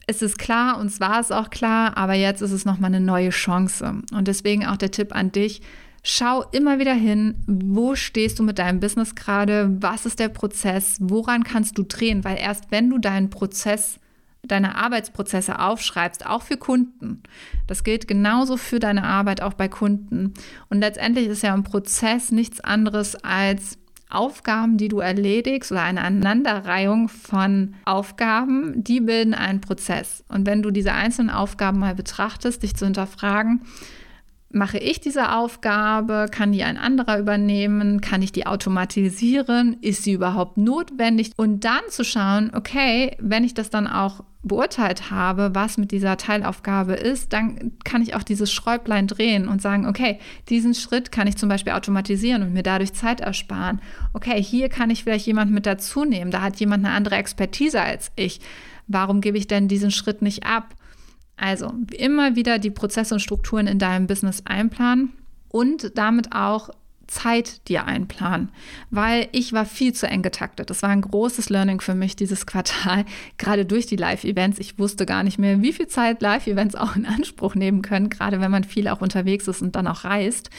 es 0.08 0.22
ist 0.22 0.38
klar, 0.38 0.80
uns 0.80 1.00
war 1.00 1.20
es 1.20 1.32
auch 1.32 1.50
klar, 1.50 1.98
aber 1.98 2.14
jetzt 2.14 2.42
ist 2.42 2.52
es 2.52 2.66
nochmal 2.66 2.94
eine 2.94 3.04
neue 3.04 3.30
Chance. 3.30 4.02
Und 4.14 4.28
deswegen 4.28 4.66
auch 4.66 4.78
der 4.78 4.92
Tipp 4.92 5.16
an 5.16 5.32
dich, 5.32 5.62
schau 6.04 6.44
immer 6.52 6.80
wieder 6.80 6.94
hin, 6.94 7.36
wo 7.48 7.96
stehst 7.96 8.38
du 8.38 8.44
mit 8.44 8.60
deinem 8.60 8.80
Business 8.80 9.16
gerade, 9.16 9.76
was 9.82 10.06
ist 10.06 10.20
der 10.20 10.30
Prozess, 10.30 10.98
woran 11.00 11.44
kannst 11.44 11.78
du 11.78 11.84
drehen, 11.84 12.24
weil 12.24 12.38
erst 12.38 12.72
wenn 12.72 12.90
du 12.90 13.00
deinen 13.00 13.30
Prozess 13.30 14.00
deine 14.48 14.76
Arbeitsprozesse 14.76 15.60
aufschreibst, 15.60 16.28
auch 16.28 16.44
für 16.44 16.58
Kunden. 16.58 17.24
Das 17.66 17.84
gilt 17.84 18.08
genauso 18.08 18.58
für 18.58 18.80
deine 18.80 19.04
Arbeit 19.04 19.42
auch 19.42 19.54
bei 19.54 19.68
Kunden. 19.68 20.36
Und 20.70 20.80
letztendlich 20.80 21.28
ist 21.28 21.42
ja 21.42 21.54
ein 21.54 21.64
Prozess 21.64 22.32
nichts 22.32 22.62
anderes 22.62 23.16
als 23.24 23.80
Aufgaben, 24.10 24.78
die 24.78 24.88
du 24.88 25.00
erledigst 25.00 25.72
oder 25.72 25.82
eine 25.82 26.02
Aneinanderreihung 26.02 27.10
von 27.10 27.74
Aufgaben, 27.86 28.84
die 28.84 29.02
bilden 29.02 29.34
einen 29.34 29.62
Prozess. 29.62 30.24
Und 30.28 30.46
wenn 30.46 30.62
du 30.62 30.72
diese 30.72 30.94
einzelnen 30.94 31.30
Aufgaben 31.30 31.80
mal 31.80 31.96
betrachtest, 31.96 32.64
dich 32.64 32.76
zu 32.76 32.86
hinterfragen, 32.86 33.62
mache 34.56 34.78
ich 34.78 35.02
diese 35.02 35.34
Aufgabe? 35.34 36.28
Kann 36.32 36.52
die 36.52 36.64
ein 36.64 36.78
anderer 36.78 37.20
übernehmen? 37.20 38.02
Kann 38.02 38.22
ich 38.22 38.32
die 38.32 38.48
automatisieren? 38.48 39.78
Ist 39.82 40.04
sie 40.04 40.14
überhaupt 40.14 40.58
notwendig? 40.58 41.32
Und 41.36 41.66
dann 41.66 41.82
zu 41.90 42.04
schauen, 42.04 42.52
okay, 42.56 43.16
wenn 43.20 43.44
ich 43.44 43.54
das 43.54 43.70
dann 43.70 43.88
auch 43.88 44.24
beurteilt 44.44 45.12
habe, 45.12 45.54
was 45.54 45.78
mit 45.78 45.92
dieser 45.92 46.18
Teilaufgabe 46.18 46.94
ist, 46.94 47.34
dann 47.34 47.74
kann 47.84 48.02
ich 48.02 48.16
auch 48.16 48.24
dieses 48.24 48.52
Schräublein 48.54 49.08
drehen 49.08 49.48
und 49.48 49.62
sagen, 49.62 49.88
okay, 49.88 50.20
diesen 50.50 50.74
Schritt 50.74 51.12
kann 51.12 51.28
ich 51.28 51.36
zum 51.36 51.50
Beispiel 51.50 51.74
automatisieren 51.74 52.44
und 52.44 52.54
mir 52.54 52.64
dadurch 52.64 52.94
Zeit 52.94 53.22
ersparen. 53.22 53.82
Okay, 54.14 54.42
hier 54.42 54.70
kann 54.70 54.90
ich 54.90 55.04
vielleicht 55.04 55.28
jemanden 55.28 55.54
mit 55.54 55.66
dazu 55.66 56.06
nehmen. 56.06 56.32
Da 56.32 56.42
hat 56.42 56.58
jemand 56.58 56.86
eine 56.86 56.94
andere 56.94 57.16
Expertise 57.16 57.82
als 57.82 58.12
ich. 58.16 58.40
Warum 58.88 59.20
gebe 59.20 59.38
ich 59.38 59.48
denn 59.48 59.68
diesen 59.68 59.92
Schritt 59.92 60.22
nicht 60.22 60.46
ab? 60.46 60.76
Also 61.38 61.74
immer 61.92 62.36
wieder 62.36 62.60
die 62.60 62.72
Prozesse 62.72 63.16
und 63.16 63.20
Strukturen 63.20 63.68
in 63.68 63.80
deinem 63.80 64.08
Business 64.08 64.44
einplanen 64.46 65.14
und 65.50 65.98
damit 65.98 66.34
auch 66.34 66.70
Zeit 67.08 67.68
dir 67.68 67.86
einplanen, 67.86 68.50
weil 68.90 69.28
ich 69.32 69.54
war 69.54 69.66
viel 69.66 69.94
zu 69.94 70.08
eng 70.08 70.22
getaktet. 70.22 70.70
Das 70.70 70.82
war 70.82 70.90
ein 70.90 71.02
großes 71.02 71.50
Learning 71.50 71.80
für 71.80 71.94
mich 71.94 72.16
dieses 72.16 72.46
Quartal, 72.46 73.06
gerade 73.38 73.66
durch 73.66 73.86
die 73.86 73.96
Live-Events. 73.96 74.60
Ich 74.60 74.80
wusste 74.80 75.06
gar 75.06 75.24
nicht 75.24 75.38
mehr, 75.38 75.62
wie 75.62 75.74
viel 75.74 75.88
Zeit 75.88 76.22
Live-Events 76.22 76.76
auch 76.76 76.96
in 76.96 77.06
Anspruch 77.06 77.56
nehmen 77.56 77.82
können, 77.82 78.10
gerade 78.10 78.40
wenn 78.42 78.52
man 78.52 78.64
viel 78.64 78.88
auch 78.88 79.02
unterwegs 79.02 79.48
ist 79.48 79.62
und 79.62 79.76
dann 79.76 79.88
auch 79.88 80.04
reist 80.04 80.50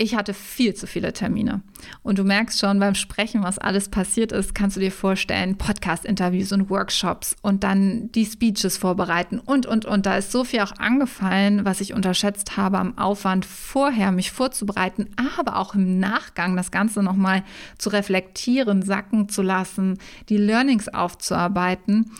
ich 0.00 0.14
hatte 0.14 0.32
viel 0.32 0.72
zu 0.74 0.86
viele 0.86 1.12
Termine. 1.12 1.60
Und 2.02 2.18
du 2.18 2.24
merkst 2.24 2.58
schon 2.58 2.80
beim 2.80 2.94
Sprechen, 2.94 3.42
was 3.42 3.58
alles 3.58 3.90
passiert 3.90 4.32
ist, 4.32 4.54
kannst 4.54 4.76
du 4.76 4.80
dir 4.80 4.90
vorstellen, 4.90 5.58
Podcast-Interviews 5.58 6.52
und 6.52 6.70
Workshops 6.70 7.36
und 7.42 7.64
dann 7.64 8.10
die 8.12 8.24
Speeches 8.24 8.78
vorbereiten 8.78 9.38
und, 9.38 9.66
und, 9.66 9.84
und. 9.84 10.06
Da 10.06 10.16
ist 10.16 10.32
so 10.32 10.42
viel 10.44 10.60
auch 10.60 10.72
angefallen, 10.78 11.66
was 11.66 11.82
ich 11.82 11.92
unterschätzt 11.92 12.56
habe 12.56 12.78
am 12.78 12.96
Aufwand 12.96 13.44
vorher, 13.44 14.10
mich 14.10 14.30
vorzubereiten, 14.30 15.10
aber 15.36 15.56
auch 15.56 15.74
im 15.74 16.00
Nachgang 16.00 16.56
das 16.56 16.70
Ganze 16.70 17.02
nochmal 17.02 17.42
zu 17.76 17.90
reflektieren, 17.90 18.80
sacken 18.80 19.28
zu 19.28 19.42
lassen, 19.42 19.98
die 20.30 20.38
Learnings 20.38 20.88
aufzuarbeiten 20.88 22.10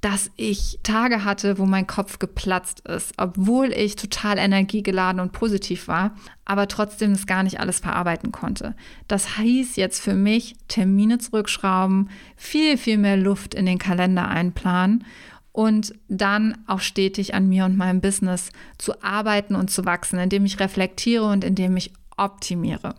dass 0.00 0.30
ich 0.36 0.78
Tage 0.84 1.24
hatte, 1.24 1.58
wo 1.58 1.66
mein 1.66 1.86
Kopf 1.86 2.18
geplatzt 2.18 2.80
ist, 2.86 3.14
obwohl 3.16 3.72
ich 3.72 3.96
total 3.96 4.38
energiegeladen 4.38 5.20
und 5.20 5.32
positiv 5.32 5.88
war, 5.88 6.14
aber 6.44 6.68
trotzdem 6.68 7.12
es 7.12 7.26
gar 7.26 7.42
nicht 7.42 7.58
alles 7.58 7.80
verarbeiten 7.80 8.30
konnte. 8.30 8.76
Das 9.08 9.38
hieß 9.38 9.76
jetzt 9.76 10.00
für 10.00 10.14
mich 10.14 10.56
Termine 10.68 11.18
zurückschrauben, 11.18 12.10
viel, 12.36 12.78
viel 12.78 12.98
mehr 12.98 13.16
Luft 13.16 13.54
in 13.54 13.66
den 13.66 13.78
Kalender 13.78 14.28
einplanen 14.28 15.04
und 15.50 15.92
dann 16.06 16.56
auch 16.68 16.80
stetig 16.80 17.34
an 17.34 17.48
mir 17.48 17.64
und 17.64 17.76
meinem 17.76 18.00
Business 18.00 18.50
zu 18.78 19.02
arbeiten 19.02 19.56
und 19.56 19.70
zu 19.70 19.84
wachsen, 19.84 20.20
indem 20.20 20.44
ich 20.44 20.60
reflektiere 20.60 21.24
und 21.24 21.42
indem 21.42 21.76
ich 21.76 21.92
optimiere. 22.16 22.94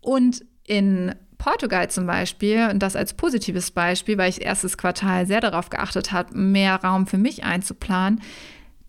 Und 0.00 0.42
in 0.66 1.14
Portugal 1.44 1.90
zum 1.90 2.06
Beispiel, 2.06 2.70
und 2.70 2.78
das 2.78 2.96
als 2.96 3.12
positives 3.12 3.70
Beispiel, 3.70 4.16
weil 4.16 4.30
ich 4.30 4.40
erstes 4.40 4.78
Quartal 4.78 5.26
sehr 5.26 5.42
darauf 5.42 5.68
geachtet 5.68 6.10
habe, 6.10 6.34
mehr 6.34 6.76
Raum 6.76 7.06
für 7.06 7.18
mich 7.18 7.44
einzuplanen, 7.44 8.22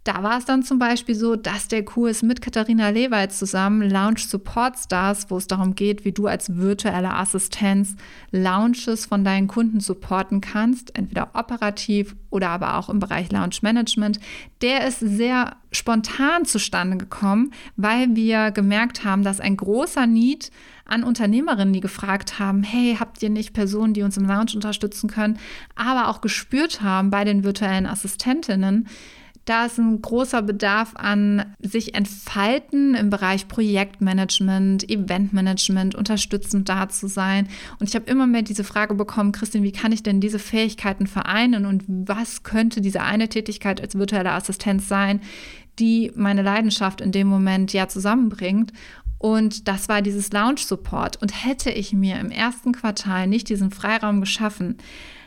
da 0.05 0.21
war 0.21 0.38
es 0.38 0.45
dann 0.45 0.62
zum 0.62 0.77
Beispiel 0.77 1.15
so, 1.15 1.35
dass 1.35 1.67
der 1.67 1.83
Kurs 1.83 2.21
mit 2.21 2.39
Katharina 2.39 2.89
Lewald 2.89 3.33
zusammen 3.33 3.81
Launch 3.89 4.27
Support 4.27 4.77
Stars, 4.77 5.31
wo 5.31 5.38
es 5.38 5.47
darum 5.47 5.74
geht, 5.74 6.05
wie 6.05 6.12
du 6.12 6.27
als 6.27 6.55
virtuelle 6.55 7.12
Assistenz 7.15 7.95
Launches 8.31 9.07
von 9.07 9.24
deinen 9.24 9.47
Kunden 9.47 9.79
supporten 9.79 10.41
kannst, 10.41 10.95
entweder 10.95 11.31
operativ 11.33 12.15
oder 12.29 12.50
aber 12.50 12.77
auch 12.77 12.89
im 12.89 13.00
Bereich 13.00 13.31
Launch 13.31 13.63
Management, 13.63 14.19
der 14.62 14.88
ist 14.88 15.00
sehr 15.00 15.55
spontan 15.71 16.45
zustande 16.45 16.97
gekommen, 16.97 17.51
weil 17.75 18.15
wir 18.15 18.51
gemerkt 18.51 19.03
haben, 19.05 19.24
dass 19.24 19.39
ein 19.39 19.57
großer 19.57 20.05
Need 20.05 20.51
an 20.85 21.03
Unternehmerinnen, 21.03 21.74
die 21.74 21.79
gefragt 21.79 22.37
haben, 22.37 22.61
hey, 22.61 22.96
habt 23.00 23.24
ihr 23.24 23.31
nicht 23.31 23.53
Personen, 23.53 23.96
die 23.96 24.03
uns 24.03 24.18
im 24.18 24.27
Launch 24.27 24.53
unterstützen 24.53 25.09
können, 25.09 25.39
aber 25.75 26.09
auch 26.09 26.22
gespürt 26.22 26.83
haben 26.83 27.09
bei 27.09 27.24
den 27.24 27.44
virtuellen 27.44 27.87
Assistentinnen, 27.87 28.87
da 29.46 29.68
ist 29.68 29.77
ein 29.77 30.01
großer 30.01 30.42
Bedarf 30.42 30.94
an 30.96 31.55
sich 31.60 31.94
entfalten 31.94 32.96
im 32.96 33.12
Bereich 33.12 33.48
Projektmanagement, 33.48 34.90
Eventmanagement, 34.90 35.94
unterstützend 35.94 36.68
da 36.68 36.90
zu 36.90 37.08
sein. 37.08 37.48
Und 37.79 37.88
ich 37.88 37.96
habe 37.96 38.10
immer 38.10 38.25
mehr 38.25 38.42
diese 38.42 38.64
Frage 38.64 38.96
bekommen, 38.96 39.31
Christine, 39.31 39.64
wie 39.64 39.72
kann 39.72 39.92
ich 39.92 40.01
denn 40.01 40.20
diese 40.20 40.40
Fähigkeiten 40.40 41.05
vereinen 41.05 41.68
und 41.68 41.84
was 41.88 42.42
könnte 42.42 42.81
diese 42.81 43.03
eine 43.03 43.29
Tätigkeit 43.29 43.79
als 43.79 43.96
virtuelle 43.96 44.31
Assistenz 44.31 44.88
sein, 44.88 45.22
die 45.77 46.12
meine 46.16 46.42
Leidenschaft 46.42 47.00
in 47.00 47.12
dem 47.12 47.27
Moment 47.27 47.72
ja 47.72 47.88
zusammenbringt? 47.88 48.74
Und 49.20 49.68
das 49.68 49.90
war 49.90 50.01
dieses 50.01 50.31
Lounge 50.31 50.60
Support. 50.60 51.22
Und 51.22 51.46
hätte 51.46 51.70
ich 51.70 51.94
mir 51.94 52.20
im 52.20 52.31
ersten 52.31 52.72
Quartal 52.72 53.27
nicht 53.27 53.50
diesen 53.50 53.70
Freiraum 53.70 54.22
geschaffen, 54.22 54.77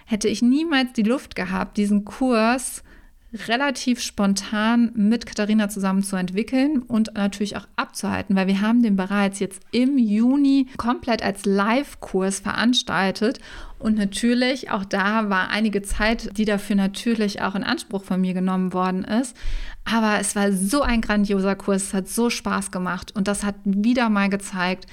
hätte 0.06 0.26
ich 0.26 0.42
niemals 0.42 0.92
die 0.94 1.02
Luft 1.02 1.36
gehabt, 1.36 1.76
diesen 1.76 2.04
Kurs 2.04 2.82
relativ 3.48 4.00
spontan 4.00 4.90
mit 4.94 5.26
Katharina 5.26 5.68
zusammen 5.68 6.02
zu 6.02 6.16
entwickeln 6.16 6.80
und 6.80 7.14
natürlich 7.14 7.56
auch 7.56 7.68
abzuhalten, 7.76 8.34
weil 8.34 8.46
wir 8.46 8.62
haben 8.62 8.82
den 8.82 8.96
bereits 8.96 9.38
jetzt 9.38 9.60
im 9.70 9.98
Juni 9.98 10.66
komplett 10.78 11.22
als 11.22 11.44
Live-Kurs 11.44 12.40
veranstaltet 12.40 13.38
und 13.78 13.96
natürlich 13.96 14.70
auch 14.70 14.84
da 14.84 15.28
war 15.28 15.50
einige 15.50 15.82
Zeit, 15.82 16.36
die 16.38 16.46
dafür 16.46 16.76
natürlich 16.76 17.42
auch 17.42 17.54
in 17.54 17.64
Anspruch 17.64 18.02
von 18.02 18.20
mir 18.20 18.34
genommen 18.34 18.72
worden 18.72 19.04
ist. 19.04 19.36
Aber 19.84 20.18
es 20.20 20.34
war 20.34 20.52
so 20.52 20.82
ein 20.82 21.00
grandioser 21.00 21.54
Kurs, 21.54 21.84
es 21.84 21.94
hat 21.94 22.08
so 22.08 22.30
Spaß 22.30 22.70
gemacht 22.70 23.14
und 23.14 23.28
das 23.28 23.44
hat 23.44 23.56
wieder 23.64 24.08
mal 24.08 24.30
gezeigt, 24.30 24.86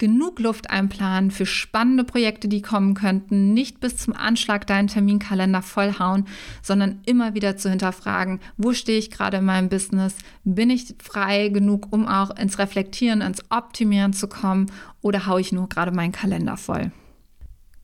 genug 0.00 0.40
Luft 0.40 0.70
einplanen 0.70 1.30
für 1.30 1.46
spannende 1.46 2.02
Projekte, 2.02 2.48
die 2.48 2.62
kommen 2.62 2.94
könnten, 2.94 3.52
nicht 3.54 3.78
bis 3.78 3.98
zum 3.98 4.14
Anschlag 4.14 4.66
deinen 4.66 4.88
Terminkalender 4.88 5.62
vollhauen, 5.62 6.26
sondern 6.62 7.00
immer 7.06 7.34
wieder 7.34 7.56
zu 7.56 7.70
hinterfragen, 7.70 8.40
wo 8.56 8.72
stehe 8.72 8.98
ich 8.98 9.12
gerade 9.12 9.36
in 9.36 9.44
meinem 9.44 9.68
Business? 9.68 10.16
Bin 10.42 10.70
ich 10.70 10.96
frei 11.00 11.50
genug, 11.50 11.88
um 11.92 12.08
auch 12.08 12.36
ins 12.36 12.58
Reflektieren, 12.58 13.20
ins 13.20 13.44
Optimieren 13.50 14.12
zu 14.12 14.26
kommen 14.26 14.72
oder 15.02 15.26
haue 15.26 15.42
ich 15.42 15.52
nur 15.52 15.68
gerade 15.68 15.92
meinen 15.92 16.12
Kalender 16.12 16.56
voll? 16.56 16.90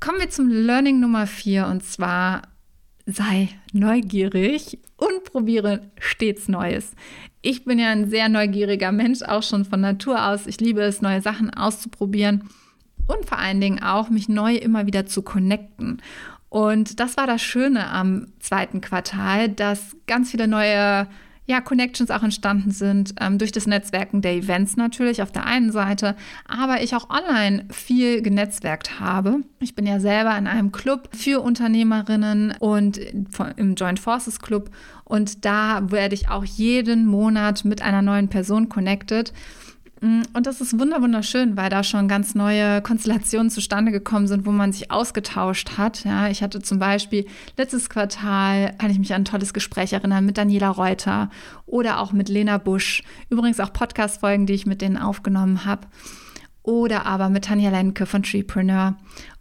Kommen 0.01 0.19
wir 0.19 0.31
zum 0.31 0.49
Learning 0.49 0.99
Nummer 0.99 1.27
4 1.27 1.67
und 1.67 1.85
zwar 1.85 2.43
sei 3.07 3.49
neugierig 3.73 4.81
und 4.97 5.25
probiere 5.25 5.91
stets 5.99 6.49
Neues. 6.49 6.93
Ich 7.41 7.65
bin 7.65 7.79
ja 7.79 7.91
ein 7.91 8.11
sehr 8.11 8.29
neugieriger 8.29 8.91
Mensch, 8.93 9.23
auch 9.23 9.43
schon 9.43 9.65
von 9.65 9.81
Natur 9.81 10.27
aus. 10.27 10.47
Ich 10.47 10.61
liebe 10.61 10.83
es, 10.83 11.01
neue 11.01 11.23
Sachen 11.23 11.51
auszuprobieren 11.55 12.49
und 13.07 13.25
vor 13.27 13.39
allen 13.39 13.61
Dingen 13.61 13.83
auch, 13.83 14.11
mich 14.11 14.29
neu 14.29 14.57
immer 14.57 14.87
wieder 14.87 15.07
zu 15.07 15.23
connecten. 15.23 16.03
Und 16.49 17.01
das 17.01 17.17
war 17.17 17.27
das 17.27 17.43
Schöne 17.43 17.89
am 17.89 18.29
zweiten 18.41 18.81
Quartal, 18.81 19.49
dass 19.49 19.97
ganz 20.07 20.31
viele 20.31 20.49
neue 20.49 21.07
ja, 21.47 21.61
Connections 21.61 22.11
auch 22.11 22.23
entstanden 22.23 22.73
sind 22.73 23.15
ähm, 23.21 23.39
durch 23.39 23.53
das 23.53 23.67
Netzwerken 23.67 24.21
der 24.21 24.35
Events 24.35 24.77
natürlich 24.77 25.23
auf 25.23 25.31
der 25.31 25.47
einen 25.47 25.71
Seite, 25.71 26.17
aber 26.47 26.83
ich 26.83 26.95
auch 26.95 27.09
online 27.09 27.65
viel 27.71 28.21
genetzwerkt 28.21 28.99
habe. 28.99 29.41
Ich 29.61 29.75
bin 29.75 29.87
ja 29.87 30.01
selber 30.01 30.37
in 30.37 30.49
einem 30.49 30.73
Club 30.73 31.09
für 31.13 31.41
Unternehmerinnen 31.41 32.55
und 32.59 32.99
im 33.57 33.77
Joint 33.77 34.01
Forces 34.01 34.41
Club 34.41 34.71
und 35.05 35.45
da 35.45 35.91
werde 35.91 36.15
ich 36.17 36.29
auch 36.29 36.45
jeden 36.45 37.07
Monat 37.07 37.65
mit 37.65 37.81
einer 37.81 38.03
neuen 38.03 38.29
Person 38.29 38.69
connected. 38.69 39.33
Mm, 40.01 40.23
und 40.35 40.47
das 40.47 40.61
ist 40.61 40.79
wunderschön, 40.79 41.57
weil 41.57 41.71
da 41.71 41.83
schon 41.83 42.09
ganz 42.09 42.35
neue 42.35 42.83
Konstellationen 42.83 43.51
zustande 43.51 43.93
gekommen 43.93 44.27
sind, 44.27 44.47
wo 44.47 44.51
man 44.51 44.73
sich 44.73 44.91
ausgetauscht 44.91 45.79
hat. 45.79 46.05
Ja, 46.05 46.29
ich 46.29 46.43
hatte 46.43 46.61
zum 46.61 46.79
Beispiel 46.79 47.27
letztes 47.57 47.89
Quartal, 47.89 48.75
kann 48.79 48.91
ich 48.91 48.99
mich 48.99 49.15
an 49.15 49.23
ein 49.23 49.25
tolles 49.25 49.55
Gespräch 49.55 49.93
erinnern, 49.93 50.27
mit 50.27 50.37
Daniela 50.39 50.69
Reuter 50.69 51.31
oder 51.65 52.01
auch 52.01 52.13
mit 52.13 52.29
Lena 52.29 52.59
Busch. 52.59 53.03
Übrigens 53.31 53.61
auch 53.61 53.73
Podcast-Folgen, 53.73 54.47
die 54.47 54.55
ich 54.55 54.67
mit 54.67 54.83
denen 54.83 54.99
aufgenommen 54.99 55.65
habe. 55.65 55.87
Oder 56.63 57.07
aber 57.07 57.29
mit 57.29 57.45
Tanja 57.45 57.71
Lenke 57.71 58.07
von 58.07 58.25
Treepreneur. 58.25 58.97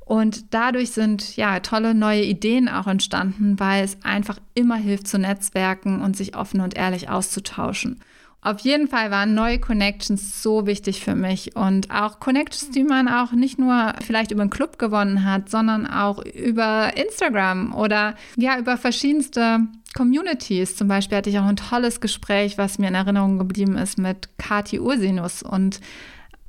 Und 0.05 0.53
dadurch 0.53 0.91
sind 0.91 1.35
ja 1.35 1.59
tolle 1.61 1.95
neue 1.95 2.23
Ideen 2.23 2.69
auch 2.69 2.85
entstanden, 2.85 3.59
weil 3.59 3.83
es 3.83 3.97
einfach 4.03 4.37
immer 4.53 4.75
hilft 4.75 5.07
zu 5.07 5.17
netzwerken 5.17 6.01
und 6.01 6.15
sich 6.15 6.37
offen 6.37 6.61
und 6.61 6.75
ehrlich 6.75 7.09
auszutauschen. 7.09 7.99
Auf 8.45 8.59
jeden 8.59 8.87
Fall 8.87 9.09
waren 9.09 9.33
neue 9.33 9.57
Connections 9.57 10.43
so 10.43 10.67
wichtig 10.67 11.03
für 11.03 11.15
mich 11.15 11.55
und 11.55 11.89
auch 11.89 12.19
Connections, 12.19 12.69
die 12.69 12.83
man 12.83 13.07
auch 13.07 13.31
nicht 13.31 13.57
nur 13.57 13.93
vielleicht 14.05 14.29
über 14.29 14.41
einen 14.41 14.51
Club 14.51 14.77
gewonnen 14.77 15.25
hat, 15.25 15.49
sondern 15.49 15.87
auch 15.87 16.23
über 16.23 16.95
Instagram 16.95 17.73
oder 17.73 18.13
ja, 18.35 18.59
über 18.59 18.77
verschiedenste 18.77 19.61
Communities. 19.95 20.75
Zum 20.75 20.87
Beispiel 20.87 21.17
hatte 21.17 21.31
ich 21.31 21.39
auch 21.39 21.45
ein 21.45 21.55
tolles 21.55 22.01
Gespräch, 22.01 22.59
was 22.59 22.77
mir 22.77 22.89
in 22.89 22.93
Erinnerung 22.93 23.39
geblieben 23.39 23.79
ist 23.79 23.97
mit 23.97 24.29
Kati 24.37 24.79
Ursinus 24.79 25.41
und 25.41 25.79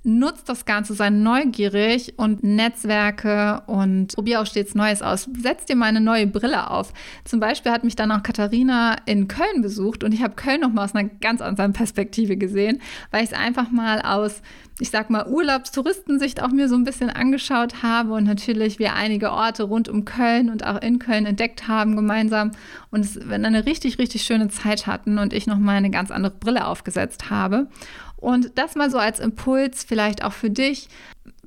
nutzt 0.06 0.48
das 0.48 0.64
Ganze, 0.64 0.94
sei 0.94 1.10
neugierig 1.10 2.14
und 2.16 2.44
Netzwerke 2.44 3.62
und 3.66 4.14
probier 4.14 4.40
auch 4.40 4.46
stets 4.46 4.74
Neues 4.74 5.02
aus. 5.02 5.28
Setz 5.38 5.66
dir 5.66 5.76
mal 5.76 5.86
eine 5.86 6.00
neue 6.00 6.26
Brille 6.26 6.70
auf. 6.70 6.92
Zum 7.24 7.40
Beispiel 7.40 7.72
hat 7.72 7.84
mich 7.84 7.96
dann 7.96 8.12
auch 8.12 8.22
Katharina 8.22 8.96
in 9.04 9.26
Köln 9.28 9.62
besucht 9.62 10.04
und 10.04 10.14
ich 10.14 10.22
habe 10.22 10.36
Köln 10.36 10.60
noch 10.60 10.72
mal 10.72 10.84
aus 10.84 10.94
einer 10.94 11.08
ganz 11.20 11.40
anderen 11.40 11.72
Perspektive 11.72 12.36
gesehen, 12.36 12.80
weil 13.10 13.24
ich 13.24 13.32
es 13.32 13.36
einfach 13.36 13.70
mal 13.70 14.00
aus, 14.00 14.42
ich 14.78 14.90
sag 14.90 15.10
mal, 15.10 15.26
Urlaubstouristensicht 15.26 16.42
auch 16.42 16.50
mir 16.50 16.68
so 16.68 16.76
ein 16.76 16.84
bisschen 16.84 17.10
angeschaut 17.10 17.82
habe 17.82 18.12
und 18.12 18.24
natürlich 18.24 18.78
wir 18.78 18.94
einige 18.94 19.32
Orte 19.32 19.64
rund 19.64 19.88
um 19.88 20.04
Köln 20.04 20.50
und 20.50 20.64
auch 20.64 20.80
in 20.80 20.98
Köln 21.00 21.26
entdeckt 21.26 21.66
haben 21.66 21.96
gemeinsam 21.96 22.52
und 22.90 23.00
es 23.00 23.18
eine 23.18 23.66
richtig, 23.66 23.98
richtig 23.98 24.22
schöne 24.22 24.48
Zeit 24.48 24.86
hatten 24.86 25.18
und 25.18 25.32
ich 25.32 25.46
noch 25.46 25.58
mal 25.58 25.76
eine 25.76 25.90
ganz 25.90 26.10
andere 26.10 26.32
Brille 26.32 26.66
aufgesetzt 26.66 27.30
habe. 27.30 27.66
Und 28.16 28.58
das 28.58 28.74
mal 28.74 28.90
so 28.90 28.98
als 28.98 29.20
Impuls 29.20 29.84
vielleicht 29.84 30.24
auch 30.24 30.32
für 30.32 30.50
dich. 30.50 30.88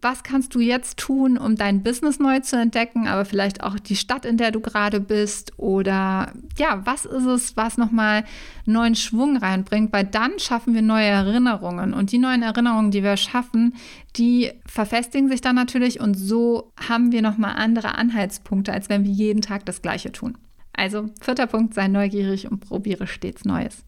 Was 0.02 0.24
kannst 0.24 0.56
du 0.56 0.62
jetzt 0.62 0.98
tun, 0.98 1.38
um 1.38 1.58
dein 1.58 1.84
Business 1.84 2.20
neu 2.20 2.40
zu 2.40 2.58
entdecken, 2.58 3.08
aber 3.08 3.26
vielleicht 3.26 3.64
auch 3.64 3.78
die 3.78 3.98
Stadt, 3.98 4.24
in 4.24 4.38
der 4.38 4.52
du 4.52 4.62
gerade 4.62 5.02
bist? 5.02 5.52
Oder 5.58 6.32
ja, 6.58 6.86
was 6.86 7.04
ist 7.04 7.26
es, 7.26 7.58
was 7.58 7.78
nochmal 7.78 8.24
neuen 8.66 8.96
Schwung 8.96 9.36
reinbringt? 9.36 9.92
Weil 9.92 10.06
dann 10.06 10.40
schaffen 10.40 10.74
wir 10.74 10.82
neue 10.82 11.08
Erinnerungen. 11.08 11.94
Und 11.94 12.14
die 12.14 12.18
neuen 12.18 12.44
Erinnerungen, 12.44 12.92
die 12.92 13.04
wir 13.04 13.18
schaffen, 13.18 13.76
die 14.16 14.52
verfestigen 14.66 15.28
sich 15.28 15.42
dann 15.42 15.56
natürlich. 15.56 16.00
Und 16.00 16.14
so 16.14 16.72
haben 16.88 17.12
wir 17.12 17.22
nochmal 17.22 17.56
andere 17.58 17.96
Anhaltspunkte, 17.96 18.72
als 18.72 18.88
wenn 18.88 19.04
wir 19.04 19.12
jeden 19.12 19.42
Tag 19.42 19.66
das 19.66 19.82
Gleiche 19.82 20.14
tun. 20.14 20.38
Also, 20.72 21.08
vierter 21.20 21.48
Punkt, 21.48 21.74
sei 21.74 21.90
neugierig 21.90 22.50
und 22.50 22.62
probiere 22.62 23.06
stets 23.06 23.44
Neues. 23.44 23.84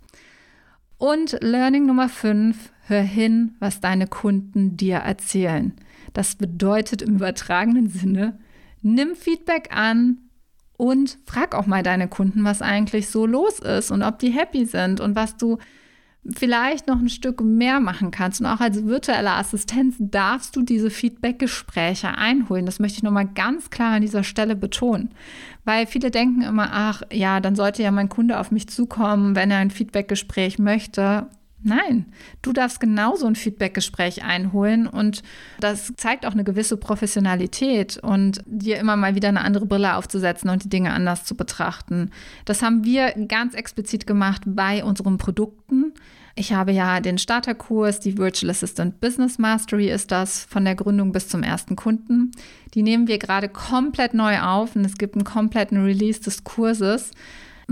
Und 1.02 1.36
Learning 1.42 1.88
Nummer 1.88 2.10
5, 2.10 2.72
hör 2.86 3.02
hin, 3.02 3.56
was 3.58 3.82
deine 3.82 4.06
Kunden 4.06 4.78
dir 4.78 4.98
erzählen. 4.98 5.74
Das 6.14 6.36
bedeutet 6.36 7.02
im 7.02 7.16
übertragenen 7.16 7.90
Sinne, 7.90 8.38
nimm 8.84 9.16
Feedback 9.16 9.76
an 9.76 10.20
und 10.78 11.18
frag 11.26 11.56
auch 11.56 11.66
mal 11.66 11.82
deine 11.82 12.08
Kunden, 12.08 12.44
was 12.44 12.62
eigentlich 12.62 13.10
so 13.10 13.26
los 13.26 13.58
ist 13.58 13.90
und 13.90 14.04
ob 14.04 14.20
die 14.20 14.30
happy 14.30 14.66
sind 14.66 15.00
und 15.00 15.16
was 15.16 15.38
du 15.38 15.58
vielleicht 16.30 16.88
noch 16.88 17.00
ein 17.00 17.10
Stück 17.10 17.42
mehr 17.42 17.80
machen 17.80 18.12
kannst. 18.12 18.42
Und 18.42 18.48
auch 18.48 18.60
als 18.60 18.86
virtuelle 18.86 19.32
Assistenz 19.32 19.96
darfst 20.00 20.56
du 20.56 20.62
diese 20.62 20.90
Feedback-Gespräche 20.90 22.10
einholen. 22.10 22.66
Das 22.66 22.80
möchte 22.80 22.98
ich 22.98 23.04
nochmal 23.04 23.28
ganz 23.28 23.70
klar 23.70 23.96
an 23.96 24.02
dieser 24.02 24.24
Stelle 24.24 24.56
betonen. 24.56 25.10
Weil 25.66 25.88
viele 25.88 26.12
denken 26.12 26.42
immer, 26.42 26.70
ach 26.72 27.02
ja, 27.12 27.40
dann 27.40 27.56
sollte 27.56 27.84
ja 27.84 27.92
mein 27.92 28.10
Kunde 28.10 28.40
auf 28.40 28.52
mich 28.52 28.70
zukommen, 28.70 29.36
wenn 29.36 29.52
er 29.52 29.58
ein 29.58 29.72
Feedback-Gespräch 29.72 30.60
möchte. 30.60 31.28
Nein, 31.64 32.06
du 32.42 32.54
darfst 32.54 32.80
genauso 32.80 33.28
ein 33.28 33.36
Feedback-Gespräch 33.36 34.24
einholen 34.24 34.88
und 34.88 35.22
das 35.60 35.94
zeigt 35.96 36.26
auch 36.26 36.32
eine 36.32 36.44
gewisse 36.44 36.76
Professionalität 36.76 37.98
und 37.98 38.42
dir 38.48 38.80
immer 38.80 38.96
mal 38.96 39.14
wieder 39.14 39.30
eine 39.30 39.42
andere 39.42 39.68
Brille 39.68 39.96
aufzusetzen 39.96 40.50
und 40.50 40.64
die 40.64 40.70
Dinge 40.70 40.92
anders 40.92 41.24
zu 41.24 41.36
betrachten. 41.36 42.10
Das 42.46 42.64
haben 42.64 42.84
wir 42.84 43.12
ganz 43.28 43.54
explizit 43.54 44.08
gemacht 44.08 44.42
bei 44.46 44.84
unseren 44.84 45.20
Produkten. 45.20 45.94
Ich 46.36 46.54
habe 46.54 46.72
ja 46.72 47.00
den 47.00 47.18
Starterkurs, 47.18 48.00
die 48.00 48.18
Virtual 48.18 48.50
Assistant 48.50 49.00
Business 49.00 49.38
Mastery 49.38 49.92
ist 49.92 50.12
das, 50.12 50.46
von 50.46 50.66
der 50.66 50.76
Gründung 50.76 51.12
bis 51.12 51.28
zum 51.28 51.44
ersten 51.44 51.76
Kunden. 51.76 52.32
Die 52.74 52.84
nehmen 52.84 53.08
wir 53.08 53.20
gerade 53.20 53.50
komplett 53.50 54.14
neu 54.14 54.40
auf 54.40 54.76
und 54.76 54.86
es 54.86 54.98
gibt 54.98 55.16
einen 55.16 55.26
kompletten 55.26 55.84
Release 55.84 56.22
des 56.22 56.44
Kurses 56.44 57.12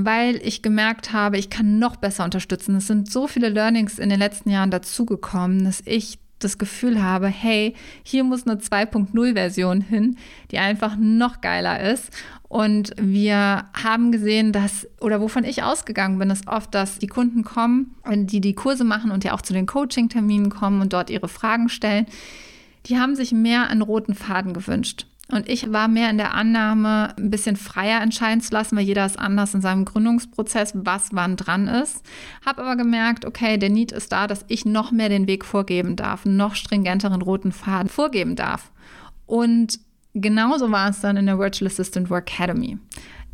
weil 0.05 0.37
ich 0.37 0.61
gemerkt 0.61 1.11
habe, 1.11 1.37
ich 1.37 1.49
kann 1.49 1.77
noch 1.77 1.97
besser 1.97 2.23
unterstützen. 2.23 2.75
Es 2.75 2.87
sind 2.87 3.11
so 3.11 3.27
viele 3.27 3.49
Learnings 3.49 3.99
in 3.99 4.09
den 4.09 4.19
letzten 4.19 4.49
Jahren 4.49 4.71
dazugekommen, 4.71 5.65
dass 5.65 5.81
ich 5.85 6.19
das 6.39 6.57
Gefühl 6.57 7.03
habe, 7.03 7.27
hey, 7.27 7.75
hier 8.03 8.23
muss 8.23 8.47
eine 8.47 8.61
2.0-Version 8.61 9.81
hin, 9.81 10.15
die 10.51 10.59
einfach 10.59 10.95
noch 10.97 11.41
geiler 11.41 11.91
ist. 11.91 12.11
Und 12.47 12.93
wir 12.97 13.65
haben 13.73 14.13
gesehen, 14.13 14.53
dass, 14.53 14.87
oder 15.01 15.19
wovon 15.19 15.43
ich 15.43 15.63
ausgegangen 15.63 16.17
bin, 16.17 16.29
ist 16.29 16.47
oft, 16.47 16.73
dass 16.73 16.97
die 16.99 17.07
Kunden 17.07 17.43
kommen, 17.43 17.93
die 18.09 18.39
die 18.39 18.55
Kurse 18.55 18.85
machen 18.85 19.11
und 19.11 19.25
ja 19.25 19.33
auch 19.33 19.41
zu 19.41 19.51
den 19.51 19.65
Coaching-Terminen 19.65 20.49
kommen 20.49 20.79
und 20.81 20.93
dort 20.93 21.09
ihre 21.09 21.27
Fragen 21.27 21.67
stellen, 21.67 22.05
die 22.85 22.97
haben 22.97 23.17
sich 23.17 23.33
mehr 23.33 23.67
einen 23.67 23.81
roten 23.81 24.15
Faden 24.15 24.53
gewünscht. 24.53 25.05
Und 25.31 25.47
ich 25.47 25.71
war 25.71 25.87
mehr 25.87 26.09
in 26.09 26.17
der 26.17 26.33
Annahme, 26.33 27.13
ein 27.17 27.29
bisschen 27.29 27.55
freier 27.55 28.01
entscheiden 28.01 28.41
zu 28.41 28.51
lassen, 28.51 28.75
weil 28.75 28.83
jeder 28.83 29.05
ist 29.05 29.19
anders 29.19 29.53
in 29.53 29.61
seinem 29.61 29.85
Gründungsprozess, 29.85 30.73
was 30.73 31.09
wann 31.11 31.35
dran 31.35 31.67
ist. 31.67 32.03
Habe 32.45 32.63
aber 32.63 32.75
gemerkt, 32.75 33.25
okay, 33.25 33.57
der 33.57 33.69
Need 33.69 33.91
ist 33.91 34.11
da, 34.11 34.25
dass 34.25 34.43
ich 34.47 34.65
noch 34.65 34.91
mehr 34.91 35.09
den 35.09 35.27
Weg 35.27 35.45
vorgeben 35.45 35.95
darf, 35.95 36.25
noch 36.25 36.55
stringenteren 36.55 37.21
roten 37.21 37.51
Faden 37.51 37.89
vorgeben 37.89 38.35
darf. 38.35 38.71
Und 39.27 39.79
genauso 40.15 40.71
war 40.71 40.89
es 40.89 41.01
dann 41.01 41.17
in 41.17 41.27
der 41.27 41.37
Virtual 41.37 41.69
Assistant 41.69 42.09
Work 42.09 42.31
Academy. 42.31 42.79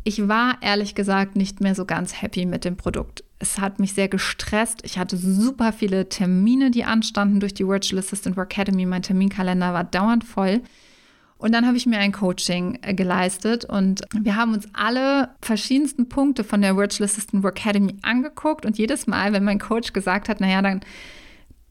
Ich 0.04 0.28
war 0.28 0.58
ehrlich 0.60 0.94
gesagt 0.94 1.34
nicht 1.34 1.60
mehr 1.60 1.74
so 1.74 1.84
ganz 1.84 2.20
happy 2.20 2.46
mit 2.46 2.64
dem 2.64 2.76
Produkt. 2.76 3.24
Es 3.38 3.58
hat 3.58 3.80
mich 3.80 3.94
sehr 3.94 4.08
gestresst. 4.08 4.82
Ich 4.84 4.98
hatte 4.98 5.16
super 5.16 5.72
viele 5.72 6.08
Termine, 6.08 6.70
die 6.70 6.84
anstanden 6.84 7.40
durch 7.40 7.54
die 7.54 7.66
Virtual 7.66 7.98
Assistant 7.98 8.36
Work 8.36 8.52
Academy. 8.52 8.86
Mein 8.86 9.02
Terminkalender 9.02 9.72
war 9.72 9.84
dauernd 9.84 10.22
voll. 10.22 10.60
Und 11.38 11.52
dann 11.52 11.66
habe 11.66 11.76
ich 11.76 11.86
mir 11.86 11.98
ein 11.98 12.12
Coaching 12.12 12.78
äh, 12.82 12.94
geleistet 12.94 13.64
und 13.66 14.02
wir 14.18 14.36
haben 14.36 14.54
uns 14.54 14.66
alle 14.72 15.30
verschiedensten 15.42 16.08
Punkte 16.08 16.44
von 16.44 16.62
der 16.62 16.76
Virtual 16.76 17.04
Assistant 17.04 17.42
Work 17.42 17.58
Academy 17.58 17.96
angeguckt 18.02 18.64
und 18.64 18.78
jedes 18.78 19.06
Mal, 19.06 19.32
wenn 19.32 19.44
mein 19.44 19.58
Coach 19.58 19.92
gesagt 19.92 20.28
hat, 20.28 20.40
naja, 20.40 20.62
dann 20.62 20.80